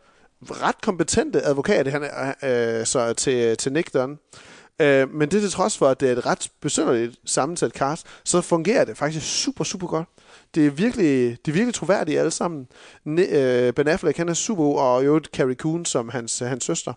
ret 0.50 0.80
kompetente 0.82 1.42
advokat, 1.42 1.86
han 1.86 2.02
er 2.02 2.34
øh, 2.80 2.86
så 2.86 3.12
til, 3.12 3.56
til 3.56 3.72
Nick 3.72 3.94
Dunn. 3.94 4.18
Øh, 4.80 5.10
men 5.14 5.30
det 5.30 5.40
til 5.42 5.50
trods 5.50 5.78
for, 5.78 5.88
at 5.88 6.00
det 6.00 6.08
er 6.08 6.12
et 6.16 6.26
ret 6.26 6.48
besynderligt 6.60 7.16
sammensat 7.24 7.72
cast, 7.72 8.06
så 8.24 8.40
fungerer 8.40 8.84
det 8.84 8.96
faktisk 8.96 9.42
super, 9.42 9.64
super 9.64 9.86
godt. 9.86 10.08
Det 10.54 10.66
er 10.66 10.70
virkelig, 10.70 11.38
det 11.44 11.50
er 11.50 11.54
virkelig 11.54 11.74
troværdigt 11.74 12.18
alle 12.18 12.30
sammen. 12.30 12.66
Ne- 13.08 13.36
øh, 13.36 13.72
ben 13.72 13.88
Affleck, 13.88 14.18
han 14.18 14.28
er 14.28 14.34
super 14.34 14.64
god, 14.64 14.78
og 14.78 15.04
øvrigt 15.04 15.26
Carrie 15.26 15.54
Coon 15.54 15.84
som 15.84 16.08
hans, 16.08 16.38
hans 16.38 16.64
søster, 16.64 16.92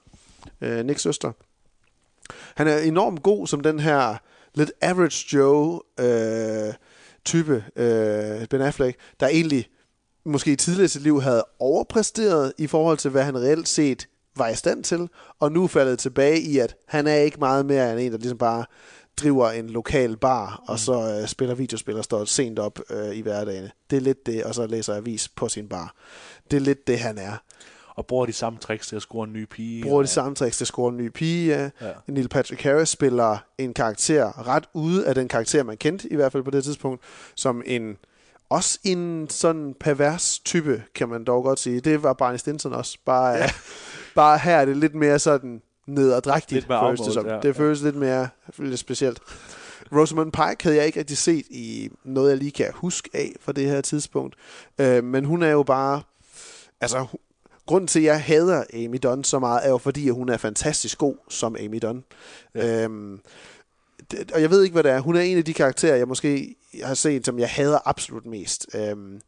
øh, 0.61 0.85
Nicks 0.85 1.01
søster. 1.01 1.31
Han 2.55 2.67
er 2.67 2.77
enormt 2.77 3.23
god 3.23 3.47
som 3.47 3.59
den 3.59 3.79
her 3.79 4.15
lidt 4.55 4.71
average 4.81 5.37
Joe 5.37 5.79
øh, 5.99 6.73
type, 7.25 7.63
øh, 7.75 8.47
Ben 8.47 8.61
Affleck, 8.61 8.97
der 9.19 9.27
egentlig 9.27 9.67
måske 10.25 10.51
i 10.51 10.55
tidligere 10.55 10.85
i 10.85 10.87
sit 10.87 11.01
liv 11.01 11.21
havde 11.21 11.45
overpræsteret 11.59 12.53
i 12.57 12.67
forhold 12.67 12.97
til, 12.97 13.11
hvad 13.11 13.23
han 13.23 13.37
reelt 13.37 13.67
set 13.67 14.07
var 14.35 14.49
i 14.49 14.55
stand 14.55 14.83
til, 14.83 15.09
og 15.39 15.51
nu 15.51 15.67
faldet 15.67 15.99
tilbage 15.99 16.41
i, 16.41 16.57
at 16.57 16.75
han 16.87 17.07
er 17.07 17.15
ikke 17.15 17.39
meget 17.39 17.65
mere 17.65 17.91
end 17.91 17.99
en, 17.99 18.11
der 18.11 18.17
ligesom 18.17 18.37
bare 18.37 18.65
driver 19.17 19.49
en 19.49 19.69
lokal 19.69 20.17
bar, 20.17 20.63
og 20.67 20.79
så 20.79 21.19
øh, 21.21 21.27
spiller 21.27 21.55
videospil 21.55 21.97
og 21.97 22.03
står 22.03 22.25
sent 22.25 22.59
op 22.59 22.79
øh, 22.89 23.15
i 23.15 23.21
hverdagen. 23.21 23.69
Det 23.89 23.97
er 23.97 24.01
lidt 24.01 24.25
det, 24.25 24.43
og 24.43 24.55
så 24.55 24.67
læser 24.67 24.95
avis 24.95 25.27
på 25.27 25.49
sin 25.49 25.69
bar. 25.69 25.95
Det 26.51 26.57
er 26.57 26.61
lidt 26.61 26.87
det, 26.87 26.99
han 26.99 27.17
er. 27.17 27.37
Og 27.95 28.05
bruger 28.05 28.25
de 28.25 28.33
samme 28.33 28.59
tricks 28.59 28.87
til 28.87 28.95
at 28.95 29.01
score 29.01 29.27
en 29.27 29.33
ny 29.33 29.45
pige. 29.45 29.83
Bruger 29.83 29.97
og, 29.97 30.03
de 30.03 30.07
samme 30.07 30.35
tricks 30.35 30.57
til 30.57 30.63
at 30.63 30.67
score 30.67 30.89
en 30.89 30.97
ny 30.97 31.07
pige. 31.07 31.55
Ja. 31.55 31.69
Ja. 31.81 31.91
Neil 32.07 32.29
Patrick 32.29 32.61
Harris 32.61 32.89
spiller 32.89 33.37
en 33.57 33.73
karakter 33.73 34.47
ret 34.47 34.63
ude 34.73 35.07
af 35.07 35.15
den 35.15 35.27
karakter, 35.27 35.63
man 35.63 35.77
kendte, 35.77 36.13
i 36.13 36.15
hvert 36.15 36.31
fald 36.31 36.43
på 36.43 36.51
det 36.51 36.63
tidspunkt, 36.63 37.01
som 37.35 37.61
en 37.65 37.97
også 38.49 38.79
en 38.83 39.29
sådan 39.29 39.75
pervers 39.79 40.39
type, 40.39 40.83
kan 40.95 41.09
man 41.09 41.23
dog 41.23 41.43
godt 41.43 41.59
sige. 41.59 41.79
Det 41.79 42.03
var 42.03 42.13
Barney 42.13 42.37
Stinson 42.37 42.73
også. 42.73 42.97
Bare, 43.05 43.29
ja. 43.29 43.49
bare 44.15 44.37
her 44.37 44.55
er 44.55 44.65
det 44.65 44.77
lidt 44.77 44.95
mere 44.95 45.19
sådan 45.19 45.61
nederdrægtigt, 45.87 46.51
Lidt 46.51 46.69
mere 46.69 46.87
føles 46.89 47.01
det 47.01 47.13
som. 47.13 47.27
ja. 47.27 47.39
Det 47.39 47.55
føles 47.55 47.81
lidt 47.81 47.95
mere 47.95 48.27
lidt 48.57 48.79
specielt. 48.79 49.19
Rosamund 49.91 50.31
Pike 50.31 50.63
havde 50.63 50.77
jeg 50.77 50.85
ikke 50.85 50.99
rigtig 50.99 51.17
set 51.17 51.45
i 51.49 51.89
noget, 52.03 52.29
jeg 52.29 52.37
lige 52.37 52.51
kan 52.51 52.71
huske 52.73 53.09
af 53.13 53.35
fra 53.41 53.51
det 53.51 53.67
her 53.67 53.81
tidspunkt. 53.81 54.35
Øh, 54.79 55.03
men 55.03 55.25
hun 55.25 55.43
er 55.43 55.49
jo 55.51 55.63
bare... 55.63 56.01
Altså, 56.81 57.05
grunden 57.65 57.87
til, 57.87 57.99
at 57.99 58.05
jeg 58.05 58.21
hader 58.21 58.63
Amy 58.73 58.99
Dunn 59.03 59.23
så 59.23 59.39
meget, 59.39 59.65
er 59.65 59.69
jo 59.69 59.77
fordi, 59.77 60.07
at 60.07 60.13
hun 60.13 60.29
er 60.29 60.37
fantastisk 60.37 60.97
god 60.97 61.15
som 61.29 61.55
Amy 61.59 61.79
Dunn. 61.81 62.03
Ja. 62.55 62.83
Øhm, 62.83 63.19
det, 64.11 64.31
og 64.31 64.41
jeg 64.41 64.49
ved 64.49 64.63
ikke, 64.63 64.73
hvad 64.73 64.83
det 64.83 64.91
er. 64.91 64.99
Hun 64.99 65.15
er 65.15 65.21
en 65.21 65.37
af 65.37 65.45
de 65.45 65.53
karakterer, 65.53 65.95
jeg 65.95 66.07
måske 66.07 66.55
har 66.83 66.93
set, 66.93 67.25
som 67.25 67.39
jeg 67.39 67.49
hader 67.49 67.79
absolut 67.85 68.25
mest. 68.25 68.67
Øhm, 68.75 69.21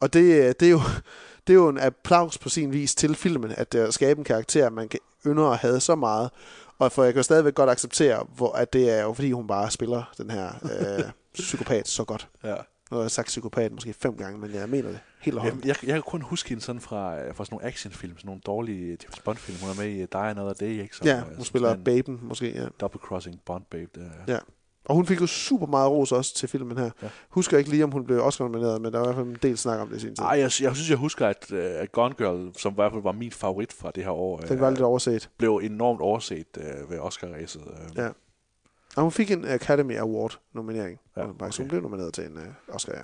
og 0.00 0.12
det, 0.12 0.60
det, 0.60 0.66
er 0.66 0.70
jo, 0.70 0.80
det 1.46 1.52
er 1.52 1.54
jo 1.54 1.68
en 1.68 1.78
applaus 1.78 2.38
på 2.38 2.48
sin 2.48 2.72
vis 2.72 2.94
til 2.94 3.14
filmen, 3.14 3.52
at 3.56 3.72
der 3.72 3.90
skabe 3.90 4.18
en 4.18 4.24
karakter, 4.24 4.70
man 4.70 4.88
kan 4.88 5.00
ynder 5.26 5.44
at 5.44 5.58
have 5.58 5.80
så 5.80 5.94
meget. 5.94 6.30
Og 6.78 6.92
for 6.92 7.04
jeg 7.04 7.14
kan 7.14 7.24
stadigvæk 7.24 7.54
godt 7.54 7.70
acceptere, 7.70 8.26
hvor, 8.36 8.52
at 8.52 8.72
det 8.72 8.90
er 8.90 9.02
jo 9.02 9.12
fordi, 9.12 9.32
hun 9.32 9.46
bare 9.46 9.70
spiller 9.70 10.12
den 10.18 10.30
her 10.30 10.48
øh, 10.62 11.04
psykopat 11.34 11.88
så 11.88 12.04
godt. 12.04 12.28
Ja. 12.44 12.54
Nu 12.92 12.96
har 12.98 13.04
jeg 13.04 13.10
sagt 13.10 13.26
psykopat 13.26 13.72
måske 13.72 13.92
fem 13.92 14.16
gange, 14.16 14.38
men 14.38 14.54
jeg 14.54 14.68
mener 14.68 14.88
det 14.88 14.98
helt 15.20 15.38
og 15.38 15.44
Jeg, 15.44 15.54
jeg, 15.64 15.76
jeg 15.86 15.92
kan 15.94 16.02
kun 16.02 16.22
huske 16.22 16.48
hende 16.48 16.62
sådan 16.62 16.80
fra, 16.80 17.18
øh, 17.20 17.34
fra 17.34 17.44
sådan 17.44 17.54
nogle 17.54 17.66
actionfilm, 17.66 18.18
sådan 18.18 18.26
nogle 18.28 18.40
dårlige 18.46 18.86
James 18.88 19.20
Bond-film. 19.24 19.58
Hun 19.60 19.70
er 19.70 19.74
med 19.82 19.86
i 19.92 19.98
Die 19.98 20.20
Another 20.20 20.52
Day, 20.52 20.82
ikke? 20.82 20.96
Som, 20.96 21.06
Ja, 21.06 21.16
øh, 21.18 21.24
hun 21.24 21.34
som 21.34 21.44
spiller 21.44 21.76
Baben 21.84 22.18
måske, 22.22 22.52
ja. 22.54 22.66
Double-crossing 22.86 23.36
Bond-babe. 23.50 23.88
Der. 23.94 24.10
Ja. 24.28 24.38
Og 24.84 24.94
hun 24.94 25.06
fik 25.06 25.20
jo 25.20 25.26
super 25.26 25.66
meget 25.66 25.90
ros 25.90 26.12
også 26.12 26.34
til 26.34 26.48
filmen 26.48 26.78
her. 26.78 26.90
Ja. 27.02 27.08
Husker 27.28 27.58
ikke 27.58 27.70
lige, 27.70 27.84
om 27.84 27.90
hun 27.90 28.04
blev 28.04 28.24
også 28.24 28.42
nomineret, 28.42 28.80
men 28.80 28.92
der 28.92 28.98
var 28.98 29.06
i 29.06 29.08
hvert 29.08 29.16
fald 29.16 29.26
en 29.26 29.38
del 29.42 29.58
snak 29.58 29.80
om 29.80 29.88
det 29.88 29.96
i 29.96 30.00
sin 30.00 30.16
tid. 30.16 30.24
Ej, 30.24 30.30
jeg, 30.30 30.42
jeg 30.42 30.50
synes, 30.50 30.90
jeg 30.90 30.98
husker, 30.98 31.26
at, 31.26 31.46
uh, 31.52 31.58
at 31.58 31.92
Gone 31.92 32.14
Girl, 32.18 32.52
som 32.58 32.72
i 32.72 32.74
hvert 32.74 32.92
fald 32.92 33.02
var 33.02 33.12
min 33.12 33.30
favorit 33.32 33.72
fra 33.72 33.90
det 33.94 34.04
her 34.04 34.10
år, 34.10 34.38
Den 34.40 34.60
var 34.60 34.70
lidt 34.70 34.80
overset. 34.82 35.30
blev 35.38 35.60
enormt 35.62 36.00
overset 36.00 36.46
uh, 36.56 36.90
ved 36.90 36.98
Oscar-ræset. 36.98 37.60
Uh, 37.62 37.96
Ja. 37.96 38.08
Og 38.96 39.02
hun 39.02 39.12
fik 39.12 39.30
en 39.30 39.44
Academy 39.44 39.98
Award-nominering. 39.98 41.00
Ja, 41.16 41.22
Ja, 41.22 41.28
okay. 41.28 41.58
Hun 41.58 41.68
blev 41.68 41.82
nomineret 41.82 42.14
til 42.14 42.24
en 42.24 42.36
uh, 42.36 42.74
Oscar, 42.74 42.92
ja. 42.94 43.02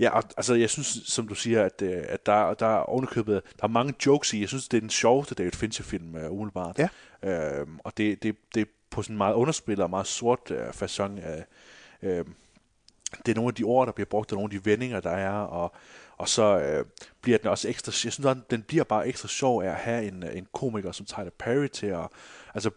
Ja, 0.00 0.10
og, 0.10 0.22
altså 0.36 0.54
jeg 0.54 0.70
synes, 0.70 0.86
som 1.04 1.28
du 1.28 1.34
siger, 1.34 1.64
at, 1.64 1.82
øh, 1.82 2.04
at 2.08 2.26
der, 2.26 2.54
der 2.54 2.66
er 2.66 2.78
ovenikøbet, 2.78 3.42
der 3.56 3.64
er 3.64 3.68
mange 3.68 3.94
jokes 4.06 4.34
i. 4.34 4.40
Jeg 4.40 4.48
synes, 4.48 4.68
det 4.68 4.76
er 4.76 4.80
den 4.80 4.90
sjoveste 4.90 5.34
David 5.34 5.52
Fincher-film, 5.52 6.14
uh, 6.14 6.32
umiddelbart. 6.32 6.78
Ja. 6.78 6.88
Øhm, 7.22 7.78
og 7.84 7.96
det, 7.96 8.22
det, 8.22 8.36
det 8.54 8.60
er 8.60 8.64
på 8.90 9.02
sådan 9.02 9.14
en 9.14 9.18
meget 9.18 9.34
underspillet 9.34 9.84
og 9.84 9.90
meget 9.90 10.06
sort 10.06 10.50
uh, 10.50 10.72
fasong. 10.72 11.18
Uh, 11.18 12.08
uh, 12.10 12.26
det 13.26 13.32
er 13.32 13.34
nogle 13.34 13.48
af 13.48 13.54
de 13.54 13.62
ord, 13.62 13.86
der 13.86 13.92
bliver 13.92 14.06
brugt, 14.06 14.32
og 14.32 14.36
nogle 14.36 14.54
af 14.54 14.60
de 14.60 14.70
vendinger, 14.70 15.00
der 15.00 15.10
er, 15.10 15.32
og, 15.32 15.72
og 16.16 16.28
så 16.28 16.60
øh, 16.60 16.84
bliver 17.20 17.38
den 17.38 17.48
også 17.48 17.68
ekstra, 17.68 17.90
jeg 17.90 18.12
synes, 18.12 18.16
den, 18.16 18.44
den 18.50 18.62
bliver 18.62 18.84
bare 18.84 19.08
ekstra 19.08 19.28
sjov 19.28 19.62
af 19.62 19.68
at 19.68 19.74
have 19.74 20.08
en, 20.08 20.22
en 20.22 20.46
komiker 20.52 20.92
som 20.92 21.06
Tyler 21.06 21.30
Perry 21.38 21.66
til 21.66 21.86
at, 21.86 22.08
altså, 22.54 22.70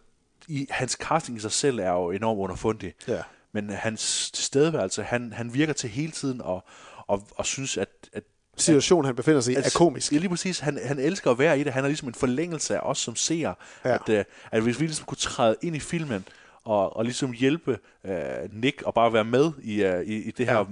i, 0.48 0.66
hans 0.70 0.92
casting 0.92 1.38
i 1.38 1.40
sig 1.40 1.52
selv 1.52 1.78
er 1.78 1.90
jo 1.92 2.10
enormt 2.10 2.38
underfundig, 2.38 2.94
Ja. 3.08 3.18
men 3.52 3.70
hans 3.70 4.30
tilstedeværelse, 4.30 5.02
han, 5.02 5.32
han 5.32 5.54
virker 5.54 5.72
til 5.72 5.90
hele 5.90 6.12
tiden 6.12 6.40
og, 6.40 6.64
og, 7.06 7.22
og 7.36 7.46
synes, 7.46 7.76
at, 7.76 7.88
at 8.12 8.22
Situationen, 8.56 9.04
han 9.06 9.14
befinder 9.16 9.40
sig 9.40 9.52
i, 9.52 9.56
er 9.56 9.72
komisk. 9.74 10.12
Ja, 10.12 10.18
lige 10.18 10.28
præcis. 10.28 10.58
Han, 10.58 10.78
han 10.84 10.98
elsker 10.98 11.30
at 11.30 11.38
være 11.38 11.60
i 11.60 11.64
det. 11.64 11.72
Han 11.72 11.84
er 11.84 11.88
ligesom 11.88 12.08
en 12.08 12.14
forlængelse 12.14 12.76
af 12.76 12.80
os 12.82 12.98
som 12.98 13.16
seer. 13.16 13.54
Ja. 13.84 13.94
At, 13.94 14.08
øh, 14.08 14.24
at 14.50 14.62
hvis 14.62 14.80
vi 14.80 14.84
ligesom 14.86 15.06
kunne 15.06 15.16
træde 15.16 15.56
ind 15.62 15.76
i 15.76 15.78
filmen, 15.80 16.24
og, 16.64 16.96
og 16.96 17.04
ligesom 17.04 17.32
hjælpe 17.32 17.78
øh, 18.04 18.14
Nick 18.52 18.82
og 18.82 18.94
bare 18.94 19.12
være 19.12 19.24
med 19.24 19.50
i, 19.62 19.82
øh, 19.82 20.02
i, 20.02 20.14
i 20.22 20.30
det 20.30 20.46
her 20.46 20.58
Ja. 20.58 20.64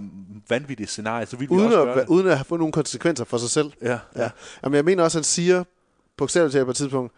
vanvittige 0.48 0.86
scenarie, 0.86 1.26
så 1.26 1.36
ville 1.36 1.48
vi 1.48 1.54
Uden 1.54 1.66
også 1.66 1.80
at, 1.80 1.86
gøre 1.86 2.00
det. 2.00 2.08
uden 2.08 2.26
at 2.28 2.36
have 2.36 2.44
fået 2.44 2.58
nogle 2.58 2.72
konsekvenser 2.72 3.24
for 3.24 3.38
sig 3.38 3.50
selv. 3.50 3.72
Ja, 3.82 3.88
ja. 3.90 3.98
Ja. 4.22 4.30
Jamen, 4.64 4.76
jeg 4.76 4.84
mener 4.84 5.02
også, 5.04 5.18
at 5.18 5.20
han 5.20 5.24
siger 5.24 5.64
på 6.18 6.24
et 6.70 6.76
tidspunkt, 6.76 7.12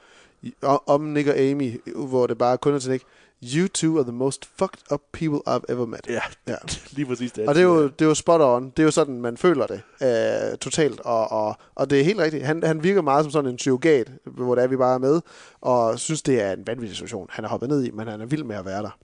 om 0.87 1.01
Nick 1.01 1.29
og 1.29 1.39
Amy, 1.39 1.81
hvor 1.95 2.27
det 2.27 2.39
bare 2.39 2.59
kun 2.59 2.75
er 2.75 2.79
til 2.79 2.91
Nick, 2.91 3.05
You 3.45 3.69
two 3.69 3.97
are 3.97 4.05
the 4.05 4.13
most 4.13 4.45
fucked 4.59 4.93
up 4.93 5.01
people 5.13 5.41
I've 5.49 5.65
ever 5.69 5.87
met. 5.87 6.07
ja. 6.09 6.21
Ja. 6.49 6.57
lige 6.97 7.07
præcis 7.07 7.33
det. 7.33 7.49
Og 7.49 7.55
det 7.55 7.61
er, 7.61 7.65
jo, 7.65 7.83
det 7.89 8.01
er 8.01 8.09
jo 8.09 8.15
spot 8.15 8.41
on. 8.41 8.71
Det 8.71 8.79
er 8.79 8.85
jo 8.85 8.91
sådan, 8.91 9.21
man 9.21 9.37
føler 9.37 9.67
det 9.67 9.83
øh, 10.03 10.59
totalt. 10.59 11.01
Og, 11.01 11.33
og, 11.33 11.57
og 11.75 11.91
det 11.91 12.01
er 12.01 12.05
helt 12.05 12.19
rigtigt. 12.19 12.45
Han, 12.45 12.63
han 12.63 12.83
virker 12.83 13.03
meget 13.03 13.25
som 13.25 13.31
sådan 13.31 13.51
en 13.51 13.59
surrogat, 13.59 14.13
hvor 14.25 14.55
det 14.55 14.65
er, 14.65 14.69
vi 14.69 14.77
bare 14.77 14.95
er 14.95 14.99
med, 14.99 15.21
og 15.61 15.99
synes, 15.99 16.23
det 16.23 16.41
er 16.41 16.53
en 16.53 16.67
vanvittig 16.67 16.97
situation, 16.97 17.27
han 17.31 17.45
er 17.45 17.49
hoppet 17.49 17.69
ned 17.69 17.85
i, 17.85 17.91
men 17.91 18.07
han 18.09 18.21
er 18.21 18.27
vild 18.27 18.45
med 18.45 18.57
at 18.57 18.65
være 18.65 18.83
der. 18.83 18.99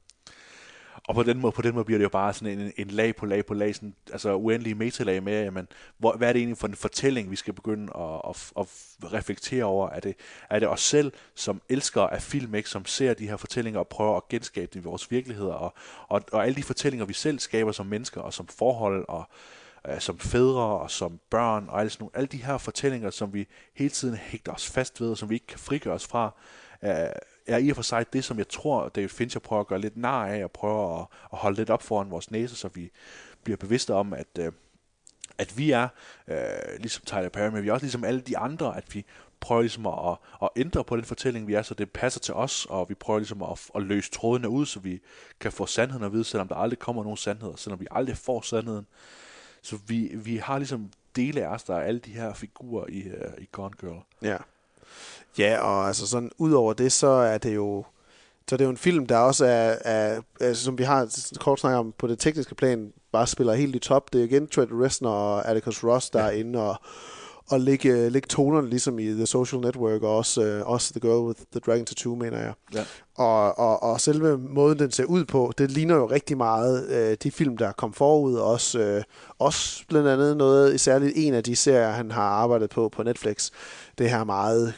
Og 1.08 1.14
på 1.14 1.22
den 1.22 1.38
måde, 1.38 1.52
på 1.52 1.62
den 1.62 1.74
måde 1.74 1.84
bliver 1.84 1.98
det 1.98 2.04
jo 2.04 2.08
bare 2.08 2.34
sådan 2.34 2.58
en, 2.58 2.72
en 2.76 2.88
lag 2.88 3.16
på 3.16 3.26
lag 3.26 3.46
på 3.46 3.54
lag, 3.54 3.74
sådan, 3.74 3.94
altså 4.12 4.34
uendelige 4.34 4.74
metalag 4.74 5.22
med, 5.22 5.42
jamen, 5.42 5.68
hvor, 5.98 6.12
hvad 6.16 6.28
er 6.28 6.32
det 6.32 6.40
egentlig 6.40 6.58
for 6.58 6.68
en 6.68 6.74
fortælling, 6.74 7.30
vi 7.30 7.36
skal 7.36 7.54
begynde 7.54 7.92
at, 7.96 8.20
at, 8.28 8.36
at 8.58 9.12
reflektere 9.12 9.64
over? 9.64 9.88
Er 9.88 10.00
det, 10.00 10.14
er 10.50 10.58
det 10.58 10.68
os 10.68 10.80
selv, 10.80 11.12
som 11.34 11.62
elsker 11.68 12.02
af 12.02 12.22
film, 12.22 12.54
ikke, 12.54 12.68
som 12.68 12.86
ser 12.86 13.14
de 13.14 13.28
her 13.28 13.36
fortællinger 13.36 13.80
og 13.80 13.88
prøver 13.88 14.16
at 14.16 14.28
genskabe 14.28 14.70
dem 14.74 14.82
i 14.82 14.84
vores 14.84 15.10
virkeligheder, 15.10 15.52
og, 15.52 15.74
og, 16.08 16.22
og 16.32 16.44
alle 16.44 16.56
de 16.56 16.62
fortællinger, 16.62 17.06
vi 17.06 17.14
selv 17.14 17.38
skaber 17.38 17.72
som 17.72 17.86
mennesker 17.86 18.20
og 18.20 18.32
som 18.32 18.46
forhold, 18.46 19.04
og 19.08 19.24
øh, 19.88 20.00
som 20.00 20.18
fædre 20.18 20.62
og 20.62 20.90
som 20.90 21.20
børn, 21.30 21.68
og 21.68 21.80
alle, 21.80 21.90
sådan 21.90 22.02
nogle, 22.02 22.16
alle 22.16 22.26
de 22.26 22.44
her 22.44 22.58
fortællinger, 22.58 23.10
som 23.10 23.34
vi 23.34 23.48
hele 23.74 23.90
tiden 23.90 24.16
hægter 24.16 24.52
os 24.52 24.70
fast 24.70 25.00
ved, 25.00 25.10
og 25.10 25.18
som 25.18 25.30
vi 25.30 25.34
ikke 25.34 25.46
kan 25.46 25.58
frigøre 25.58 25.94
os 25.94 26.06
fra, 26.06 26.34
øh, 26.84 26.90
er 27.48 27.58
i 27.58 27.70
og 27.70 27.76
for 27.76 27.82
sig 27.82 28.12
det, 28.12 28.24
som 28.24 28.38
jeg 28.38 28.48
tror, 28.48 28.88
David 28.88 29.08
Fincher 29.08 29.40
prøver 29.40 29.60
at 29.60 29.66
gøre 29.66 29.80
lidt 29.80 29.96
nar 29.96 30.26
af, 30.26 30.44
og 30.44 30.50
prøver 30.50 31.00
at, 31.00 31.06
at 31.32 31.38
holde 31.38 31.56
lidt 31.56 31.70
op 31.70 31.82
foran 31.82 32.10
vores 32.10 32.30
næse, 32.30 32.56
så 32.56 32.68
vi 32.68 32.90
bliver 33.44 33.56
bevidste 33.56 33.94
om, 33.94 34.12
at, 34.12 34.26
øh, 34.38 34.52
at 35.38 35.58
vi 35.58 35.70
er 35.70 35.88
øh, 36.28 36.36
ligesom 36.78 37.04
Tyler 37.04 37.28
Perry, 37.28 37.50
men 37.50 37.62
vi 37.62 37.68
er 37.68 37.72
også 37.72 37.84
ligesom 37.84 38.04
alle 38.04 38.20
de 38.20 38.38
andre, 38.38 38.76
at 38.76 38.94
vi 38.94 39.04
prøver 39.40 39.60
ligesom 39.60 39.86
at, 39.86 40.16
at 40.42 40.48
ændre 40.56 40.84
på 40.84 40.96
den 40.96 41.04
fortælling, 41.04 41.46
vi 41.46 41.54
er, 41.54 41.62
så 41.62 41.74
det 41.74 41.90
passer 41.90 42.20
til 42.20 42.34
os, 42.34 42.66
og 42.70 42.88
vi 42.88 42.94
prøver 42.94 43.18
ligesom 43.18 43.42
at, 43.42 43.70
at 43.74 43.82
løse 43.82 44.10
trådene 44.10 44.48
ud, 44.48 44.66
så 44.66 44.80
vi 44.80 45.00
kan 45.40 45.52
få 45.52 45.66
sandheden 45.66 46.04
at 46.04 46.12
vide, 46.12 46.24
selvom 46.24 46.48
der 46.48 46.54
aldrig 46.54 46.78
kommer 46.78 47.02
nogen 47.02 47.16
sandhed, 47.16 47.52
selvom 47.56 47.80
vi 47.80 47.86
aldrig 47.90 48.16
får 48.16 48.40
sandheden. 48.40 48.86
Så 49.62 49.78
vi, 49.86 50.10
vi 50.14 50.36
har 50.36 50.58
ligesom 50.58 50.90
dele 51.16 51.44
af 51.44 51.48
os, 51.48 51.62
der 51.62 51.74
er 51.74 51.80
alle 51.80 52.00
de 52.00 52.10
her 52.10 52.34
figurer 52.34 52.86
i, 52.88 53.08
uh, 53.08 53.42
i 53.42 53.48
Gone 53.52 53.74
Girl. 53.80 54.02
Ja. 54.22 54.36
Ja, 55.38 55.60
og 55.60 55.86
altså 55.86 56.06
sådan, 56.06 56.30
ud 56.38 56.52
over 56.52 56.72
det, 56.72 56.92
så 56.92 57.06
er 57.06 57.38
det 57.38 57.54
jo, 57.54 57.84
så 58.48 58.54
er 58.54 58.56
det 58.56 58.64
jo 58.64 58.70
en 58.70 58.76
film, 58.76 59.06
der 59.06 59.18
også 59.18 59.44
er, 59.46 59.76
er 59.84 60.20
altså, 60.40 60.64
som 60.64 60.78
vi 60.78 60.82
har 60.82 61.08
kort 61.40 61.60
snakket 61.60 61.78
om 61.78 61.94
på 61.98 62.06
det 62.06 62.18
tekniske 62.18 62.54
plan, 62.54 62.92
bare 63.12 63.26
spiller 63.26 63.54
helt 63.54 63.76
i 63.76 63.78
top. 63.78 64.12
Det 64.12 64.20
er 64.20 64.24
igen 64.24 64.46
Trent 64.46 64.70
Reznor 64.72 65.10
og 65.10 65.48
Atticus 65.48 65.84
Ross, 65.84 66.10
der 66.10 66.20
ja. 66.20 66.26
er 66.26 66.30
inde 66.30 66.62
og, 66.62 66.76
og 67.50 67.60
lægge, 67.60 68.10
lægge 68.10 68.26
tonerne, 68.26 68.70
ligesom 68.70 68.98
i 68.98 69.06
The 69.06 69.26
Social 69.26 69.60
Network, 69.60 70.02
og 70.02 70.16
også, 70.16 70.60
uh, 70.60 70.70
også 70.72 70.92
The 70.92 71.00
Girl 71.00 71.26
with 71.26 71.40
the 71.52 71.60
Dragon 71.60 71.84
Tattoo, 71.84 72.14
mener 72.14 72.38
jeg. 72.38 72.52
Ja. 72.74 72.84
Og, 73.14 73.58
og, 73.58 73.82
og 73.82 74.00
selve 74.00 74.38
måden, 74.38 74.78
den 74.78 74.90
ser 74.90 75.04
ud 75.04 75.24
på, 75.24 75.52
det 75.58 75.70
ligner 75.70 75.94
jo 75.94 76.06
rigtig 76.06 76.36
meget 76.36 76.88
øh, 76.88 77.16
de 77.22 77.30
film, 77.30 77.56
der 77.56 77.72
kom 77.72 77.92
forud. 77.92 78.34
og 78.34 78.46
Også, 78.46 78.78
øh, 78.78 79.02
også 79.38 79.84
blandt 79.88 80.08
andet 80.08 80.36
noget, 80.36 80.80
særligt 80.80 81.12
en 81.16 81.34
af 81.34 81.44
de 81.44 81.56
serier, 81.56 81.90
han 81.90 82.10
har 82.10 82.22
arbejdet 82.22 82.70
på 82.70 82.88
på 82.88 83.02
Netflix. 83.02 83.50
Det 83.98 84.10
her 84.10 84.24
meget 84.24 84.74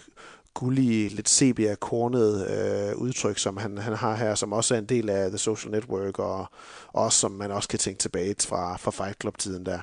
gullige, 0.54 1.08
lidt 1.08 1.28
sepia-kornet 1.28 2.48
øh, 2.50 2.96
udtryk, 2.96 3.38
som 3.38 3.56
han, 3.56 3.78
han 3.78 3.94
har 3.94 4.16
her, 4.16 4.34
som 4.34 4.52
også 4.52 4.74
er 4.74 4.78
en 4.78 4.84
del 4.84 5.10
af 5.10 5.28
The 5.28 5.38
Social 5.38 5.72
Network, 5.72 6.18
og 6.18 6.46
også 6.92 7.18
som 7.18 7.30
man 7.30 7.50
også 7.50 7.68
kan 7.68 7.78
tænke 7.78 7.98
tilbage 7.98 8.34
fra, 8.40 8.76
fra 8.76 8.90
Fight 8.90 9.20
Club-tiden 9.20 9.66
der. 9.66 9.78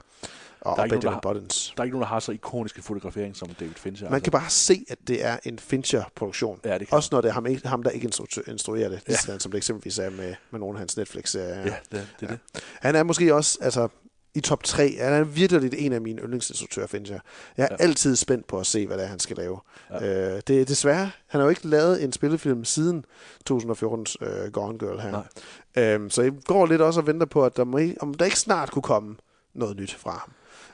Og, 0.62 0.78
Der 0.78 0.84
er 0.84 0.88
nogen, 0.88 1.02
der 1.02 1.20
Buttons. 1.20 1.74
Der 1.78 1.82
er 1.82 1.86
ikke 1.86 1.94
nogen, 1.96 2.02
der 2.02 2.08
har 2.08 2.20
så 2.20 2.32
ikonisk 2.32 2.76
en 2.78 2.84
fotografering 2.84 3.36
som 3.36 3.48
David 3.60 3.74
Fincher. 3.74 4.06
altså. 4.06 4.12
Man 4.12 4.22
kan 4.22 4.32
bare 4.32 4.50
se, 4.50 4.86
at 4.90 4.98
det 5.08 5.26
er 5.26 5.38
en 5.44 5.60
Fincher-produktion. 5.60 6.60
Ja, 6.66 6.78
det 6.78 6.88
kan 6.88 6.96
Også 6.96 7.10
når 7.12 7.22
det 7.22 7.30
er 7.30 7.34
ham, 7.34 7.46
ikke- 7.46 7.68
ham 7.68 7.84
der 7.84 7.90
ikke 7.90 8.08
instru- 8.14 8.52
instruerer 8.52 8.90
det, 8.90 9.02
Ja. 9.08 9.14
ja. 9.28 9.40
som 9.40 9.52
det 9.52 9.58
eksempelvis 9.58 10.00
er 10.00 10.10
med, 10.10 10.36
med 10.52 10.60
nogle 10.60 10.76
af 10.76 10.80
hans 10.80 10.98
Netflix-serier. 10.98 11.58
Ja, 11.62 11.76
det, 11.92 12.08
det 12.20 12.26
er 12.26 12.28
det. 12.28 12.40
Han 12.82 12.96
er 12.96 13.04
måske 13.04 13.36
også 13.36 13.58
altså, 13.62 13.88
i 14.34 14.40
top 14.42 14.64
3. 14.64 14.98
Han 15.02 15.14
er 15.14 15.24
virkelig 15.24 15.80
en 15.86 15.94
af 15.94 16.02
mine 16.02 16.22
yndlingsinstruktører, 16.22 16.88
Fincher. 16.88 17.20
Jeg 17.58 17.64
er 17.64 17.68
Ja. 17.72 17.76
ja. 17.80 17.84
altid 17.88 18.16
spændt 18.16 18.48
på 18.48 18.60
at 18.60 18.66
se, 18.66 18.88
hvad 18.88 18.98
det 18.98 19.04
er, 19.04 19.08
han 19.08 19.20
skal 19.20 19.38
lave. 19.38 19.60
Ja. 19.92 20.36
Øh, 20.36 20.42
det 20.48 20.68
desværre, 20.68 21.12
han 21.28 21.40
har 21.40 21.44
jo 21.44 21.50
ikke 21.50 21.68
lavet 21.68 22.04
en 22.04 22.12
spillefilm 22.14 22.66
siden 22.66 23.06
2014's 23.50 24.16
øh, 24.22 24.52
Gone 24.52 24.80
Girl 24.80 25.00
her. 25.00 25.12
Nej. 25.12 25.84
Øhm, 25.94 26.10
så 26.10 26.22
jeg 26.22 26.32
går 26.46 26.66
lidt 26.66 26.82
også 26.82 27.00
og 27.00 27.08
venter 27.08 27.26
på, 27.26 27.46
at 27.46 27.58
der 27.58 27.64
må, 27.64 27.80
om 28.00 28.14
der 28.14 28.26
ikke 28.26 28.40
snart 28.40 28.72
kunne 28.72 28.82
komme 28.82 29.16
noget 29.54 29.78
nyt 29.78 29.94
fra 29.94 30.12
ham. 30.12 30.32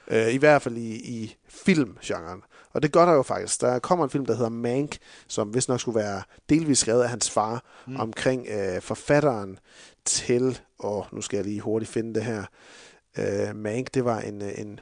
Øh, 0.07 0.33
I 0.33 0.37
hvert 0.37 0.61
fald 0.61 0.77
i, 0.77 0.95
i 0.95 1.35
filmgenren. 1.49 2.43
Og 2.73 2.83
det 2.83 2.91
gør 2.91 3.05
der 3.05 3.13
jo 3.13 3.23
faktisk. 3.23 3.61
Der 3.61 3.79
kommer 3.79 4.05
en 4.05 4.11
film, 4.11 4.25
der 4.25 4.35
hedder 4.35 4.49
Mank, 4.49 4.97
som 5.27 5.53
vist 5.53 5.69
nok 5.69 5.79
skulle 5.79 5.99
være 5.99 6.21
delvis 6.49 6.79
skrevet 6.79 7.03
af 7.03 7.09
hans 7.09 7.29
far, 7.29 7.63
mm. 7.87 7.99
omkring 7.99 8.47
øh, 8.47 8.81
forfatteren 8.81 9.59
til, 10.05 10.59
og 10.79 11.07
nu 11.11 11.21
skal 11.21 11.37
jeg 11.37 11.45
lige 11.45 11.61
hurtigt 11.61 11.91
finde 11.91 12.13
det 12.13 12.23
her, 12.23 12.43
øh, 13.17 13.55
Mank, 13.55 13.93
det 13.93 14.05
var 14.05 14.19
en, 14.19 14.41
øh, 14.41 14.51
en, 14.57 14.79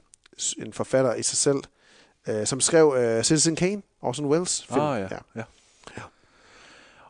en 0.58 0.74
forfatter 0.74 1.14
i 1.14 1.24
sig 1.24 1.38
selv, 1.38 1.64
øh, 2.28 2.46
som 2.46 2.62
skrev 2.62 2.96
øh, 2.98 3.24
Citizen 3.24 3.56
Kane, 3.56 3.82
Orson 4.02 4.26
Welles 4.26 4.66
film. 4.66 4.82
Ah, 4.82 5.02
ja. 5.02 5.08
ja. 5.36 5.44
ja. 5.98 6.02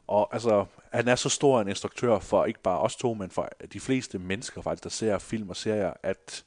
Og 0.08 0.30
altså, 0.34 0.66
han 0.92 1.08
er 1.08 1.16
så 1.16 1.30
stor 1.30 1.62
en 1.62 1.68
instruktør 1.68 2.20
for 2.20 2.46
ikke 2.46 2.62
bare 2.62 2.80
os 2.80 2.96
to, 2.96 3.14
men 3.14 3.32
for 3.32 3.50
de 3.74 3.80
fleste 3.80 4.20
mennesker 4.20 4.62
faktisk, 4.62 4.84
der 4.84 4.90
ser 4.90 5.18
film 5.18 5.50
og 5.50 5.56
serier, 5.56 5.94
at, 6.04 6.44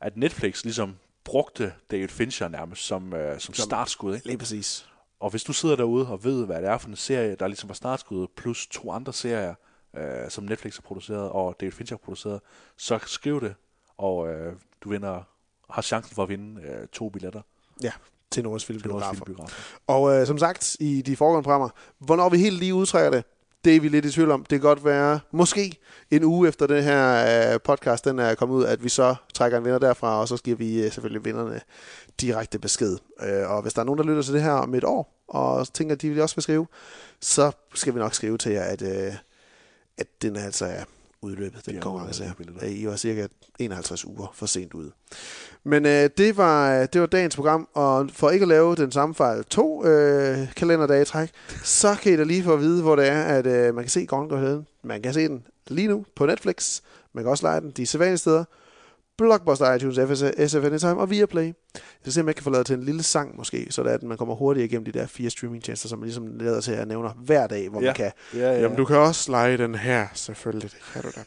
at 0.00 0.16
Netflix 0.16 0.64
ligesom 0.64 0.96
brugte 1.24 1.72
David 1.90 2.08
Fincher 2.08 2.48
nærmest 2.48 2.82
som, 2.82 3.12
øh, 3.14 3.40
som 3.40 3.54
startskud. 3.54 4.14
Ikke? 4.14 4.26
Lige 4.26 4.38
præcis. 4.38 4.88
Og 5.20 5.30
hvis 5.30 5.44
du 5.44 5.52
sidder 5.52 5.76
derude 5.76 6.08
og 6.08 6.24
ved, 6.24 6.46
hvad 6.46 6.62
det 6.62 6.68
er 6.68 6.78
for 6.78 6.88
en 6.88 6.96
serie, 6.96 7.34
der 7.34 7.46
ligesom 7.46 7.68
var 7.68 7.74
startskuddet, 7.74 8.30
plus 8.36 8.66
to 8.66 8.90
andre 8.90 9.12
serier, 9.12 9.54
øh, 9.96 10.30
som 10.30 10.44
Netflix 10.44 10.76
har 10.76 10.82
produceret, 10.82 11.30
og 11.30 11.56
David 11.60 11.72
Fincher 11.72 11.96
har 11.96 12.04
produceret, 12.04 12.40
så 12.76 12.98
skriv 13.06 13.40
det, 13.40 13.54
og 13.98 14.28
øh, 14.28 14.52
du 14.80 14.88
vinder, 14.88 15.22
har 15.70 15.82
chancen 15.82 16.14
for 16.14 16.22
at 16.22 16.28
vinde 16.28 16.62
øh, 16.62 16.88
to 16.88 17.08
billetter 17.08 17.40
Ja, 17.82 17.92
til 18.30 18.44
Filmbiografer. 18.60 19.14
filmbiografer. 19.14 19.78
Og 19.86 20.14
øh, 20.20 20.26
som 20.26 20.38
sagt, 20.38 20.76
i 20.80 21.02
de 21.02 21.16
foregående 21.16 21.42
programmer, 21.42 21.68
hvornår 21.98 22.28
vi 22.28 22.38
helt 22.38 22.58
lige 22.58 22.74
udtrækker 22.74 23.10
det, 23.10 23.24
det 23.66 23.76
er 23.76 23.80
vi 23.80 23.88
lidt 23.88 24.04
i 24.04 24.10
tvivl 24.10 24.30
om. 24.30 24.40
Det 24.40 24.48
kan 24.48 24.60
godt 24.60 24.84
være, 24.84 25.20
måske 25.30 25.78
en 26.10 26.24
uge 26.24 26.48
efter 26.48 26.66
den 26.66 26.82
her 26.84 27.52
øh, 27.54 27.60
podcast, 27.60 28.04
den 28.04 28.18
er 28.18 28.34
kommet 28.34 28.56
ud, 28.56 28.64
at 28.64 28.84
vi 28.84 28.88
så 28.88 29.14
trækker 29.34 29.58
en 29.58 29.64
vinder 29.64 29.78
derfra, 29.78 30.20
og 30.20 30.28
så 30.28 30.36
giver 30.36 30.56
vi 30.56 30.84
øh, 30.84 30.92
selvfølgelig 30.92 31.24
vinderne 31.24 31.60
direkte 32.20 32.58
besked. 32.58 32.98
Øh, 33.22 33.50
og 33.50 33.62
hvis 33.62 33.74
der 33.74 33.80
er 33.80 33.84
nogen, 33.84 33.98
der 33.98 34.04
lytter 34.04 34.22
til 34.22 34.34
det 34.34 34.42
her 34.42 34.52
om 34.52 34.74
et 34.74 34.84
år, 34.84 35.24
og 35.28 35.72
tænker, 35.72 35.94
at 35.94 36.02
de 36.02 36.10
vil 36.10 36.22
også 36.22 36.36
vil 36.36 36.42
skrive, 36.42 36.66
så 37.20 37.52
skal 37.74 37.94
vi 37.94 37.98
nok 37.98 38.14
skrive 38.14 38.38
til 38.38 38.52
jer, 38.52 38.62
at, 38.62 38.82
at 39.98 40.06
den 40.22 40.36
altså 40.36 40.66
er 40.66 40.84
udløbet, 41.26 41.66
den 41.66 41.74
Ja, 41.74 41.80
udløbet. 42.40 42.62
Øh, 42.62 42.70
I 42.70 42.86
var 42.86 42.96
cirka 42.96 43.26
51 43.58 44.04
uger 44.04 44.32
for 44.34 44.46
sent 44.46 44.74
ude. 44.74 44.90
Men 45.64 45.86
øh, 45.86 46.10
det, 46.18 46.36
var, 46.36 46.86
det 46.86 47.00
var 47.00 47.06
dagens 47.06 47.36
program, 47.36 47.68
og 47.74 48.10
for 48.12 48.30
ikke 48.30 48.44
at 48.44 48.48
lave 48.48 48.76
den 48.76 48.92
samme 48.92 49.14
fejl 49.14 49.44
to 49.44 49.84
øh, 49.86 50.54
kalenderdage 50.56 51.04
træk, 51.04 51.30
så 51.64 51.96
kan 52.02 52.12
I 52.12 52.16
da 52.16 52.22
lige 52.22 52.42
få 52.42 52.52
at 52.52 52.60
vide, 52.60 52.82
hvor 52.82 52.96
det 52.96 53.08
er, 53.08 53.22
at 53.22 53.46
øh, 53.46 53.74
man 53.74 53.84
kan 53.84 53.90
se 53.90 54.06
Gone 54.06 54.28
Girl. 54.28 54.64
Man 54.82 55.02
kan 55.02 55.14
se 55.14 55.28
den 55.28 55.46
lige 55.68 55.88
nu 55.88 56.04
på 56.16 56.26
Netflix. 56.26 56.80
Man 57.12 57.24
kan 57.24 57.30
også 57.30 57.46
lege 57.46 57.60
den 57.60 57.70
de 57.70 57.86
sædvanlige 57.86 58.18
steder. 58.18 58.44
Blockbuster, 59.18 59.72
iTunes, 59.74 59.96
FS, 59.98 60.50
SF 60.52 60.64
Anytime 60.64 60.96
og 60.96 61.10
Viaplay. 61.10 61.44
Jeg 61.44 61.52
skal 62.00 62.12
se, 62.12 62.20
om 62.20 62.26
jeg 62.26 62.34
kan 62.34 62.44
få 62.44 62.50
lavet 62.50 62.66
til 62.66 62.74
en 62.76 62.82
lille 62.84 63.02
sang 63.02 63.36
måske, 63.36 63.66
så 63.70 63.82
det 63.82 63.90
er, 63.90 63.94
at 63.94 64.02
man 64.02 64.16
kommer 64.18 64.34
hurtigt 64.34 64.64
igennem 64.64 64.84
de 64.84 64.92
der 64.92 65.06
fire 65.06 65.30
streamingtjenester, 65.30 65.88
som 65.88 65.98
man 65.98 66.06
ligesom 66.06 66.26
lader 66.26 66.60
til 66.60 66.72
at 66.72 66.88
nævne 66.88 67.08
hver 67.08 67.46
dag, 67.46 67.68
hvor 67.68 67.80
Ja. 67.80 67.86
man 67.86 67.94
kan. 67.94 68.12
Ja, 68.34 68.38
ja. 68.52 68.60
Jamen, 68.60 68.76
du 68.76 68.84
kan 68.84 68.96
også 68.96 69.30
lege 69.30 69.58
den 69.58 69.74
her, 69.74 70.06
selvfølgelig. 70.14 70.70
Det 70.70 70.78
kan 70.92 71.02
du 71.02 71.08
da. 71.16 71.20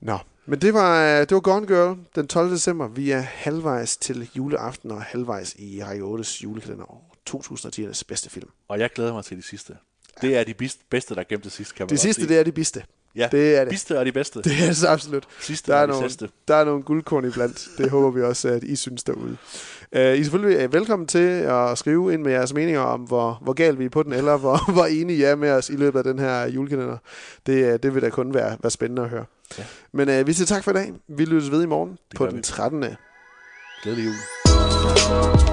Nå, 0.00 0.18
men 0.46 0.58
det 0.60 0.74
var, 0.74 1.18
det 1.24 1.30
var 1.34 1.40
Gone 1.40 1.66
Girl 1.66 1.96
den 2.14 2.28
12. 2.28 2.50
december. 2.50 2.88
Vi 2.88 3.10
er 3.10 3.20
halvvejs 3.20 3.96
til 3.96 4.30
juleaften 4.36 4.90
og 4.90 5.02
halvvejs 5.02 5.54
i 5.58 5.82
Række 5.84 6.04
8's 6.04 6.42
julekalender 6.42 6.84
over 6.84 7.00
2010'ernes 7.30 8.02
bedste 8.08 8.30
film. 8.30 8.48
Og 8.68 8.78
jeg 8.78 8.90
glæder 8.94 9.12
mig 9.12 9.24
til 9.24 9.36
de 9.36 9.42
sidste. 9.42 9.76
Det 10.22 10.36
er 10.36 10.44
de 10.44 10.54
bedste, 10.90 11.14
der 11.14 11.20
er 11.20 11.24
gemt 11.28 11.52
sidst, 11.52 11.74
kan 11.74 11.84
man 11.84 11.90
De 11.90 11.98
sidste, 11.98 12.22
sige. 12.22 12.28
det 12.28 12.38
er 12.40 12.42
de 12.44 12.52
bedste. 12.52 12.84
Ja, 13.16 13.28
det 13.32 13.56
er 13.56 13.60
det. 13.60 13.68
Bedste 13.68 13.94
er 13.94 14.04
de 14.04 14.12
bedste. 14.12 14.42
Det 14.42 14.52
er 14.62 14.66
det 14.66 14.76
så 14.76 14.88
absolut. 14.88 15.24
Sidste 15.40 15.72
Der 15.72 15.78
er 15.78 15.82
er, 15.82 15.86
de 15.86 15.92
nogle, 15.92 16.08
sidste. 16.08 16.28
der 16.48 16.54
er 16.54 16.64
nogle 16.64 16.82
guldkorn 16.82 17.24
iblandt. 17.24 17.68
Det 17.78 17.90
håber 17.90 18.10
vi 18.10 18.22
også, 18.22 18.48
at 18.48 18.62
I 18.64 18.76
synes 18.76 19.02
derude. 19.04 19.36
Uh, 19.92 20.00
I 20.00 20.02
er 20.02 20.22
selvfølgelig 20.22 20.58
øh, 20.58 20.72
velkommen 20.72 21.06
til 21.08 21.28
at 21.28 21.78
skrive 21.78 22.12
ind 22.12 22.22
med 22.22 22.32
jeres 22.32 22.54
meninger 22.54 22.80
om, 22.80 23.00
hvor, 23.00 23.38
hvor 23.42 23.52
galt 23.52 23.78
vi 23.78 23.84
er 23.84 23.88
på 23.88 24.02
den, 24.02 24.12
eller 24.12 24.36
hvor, 24.36 24.60
hvor 24.72 24.84
enige 24.86 25.18
I 25.18 25.22
er 25.22 25.34
med 25.34 25.50
os 25.50 25.70
i 25.70 25.76
løbet 25.76 25.98
af 25.98 26.04
den 26.04 26.18
her 26.18 26.46
julekalender. 26.46 26.96
Det, 27.46 27.72
øh, 27.72 27.78
det 27.82 27.94
vil 27.94 28.02
da 28.02 28.10
kun 28.10 28.34
være, 28.34 28.56
være 28.62 28.70
spændende 28.70 29.02
at 29.02 29.08
høre. 29.08 29.24
Ja. 29.58 29.64
Men 29.92 30.20
uh, 30.20 30.26
vi 30.26 30.32
siger 30.32 30.46
tak 30.46 30.64
for 30.64 30.70
i 30.70 30.74
dag. 30.74 30.92
Vi 31.08 31.24
lyttes 31.24 31.50
ved 31.50 31.62
i 31.62 31.66
morgen 31.66 31.98
på 32.16 32.24
gør 32.24 32.30
den 32.30 32.38
vi. 32.38 32.42
13. 32.42 32.84
Glædelig 33.82 34.04
jul. 34.04 35.49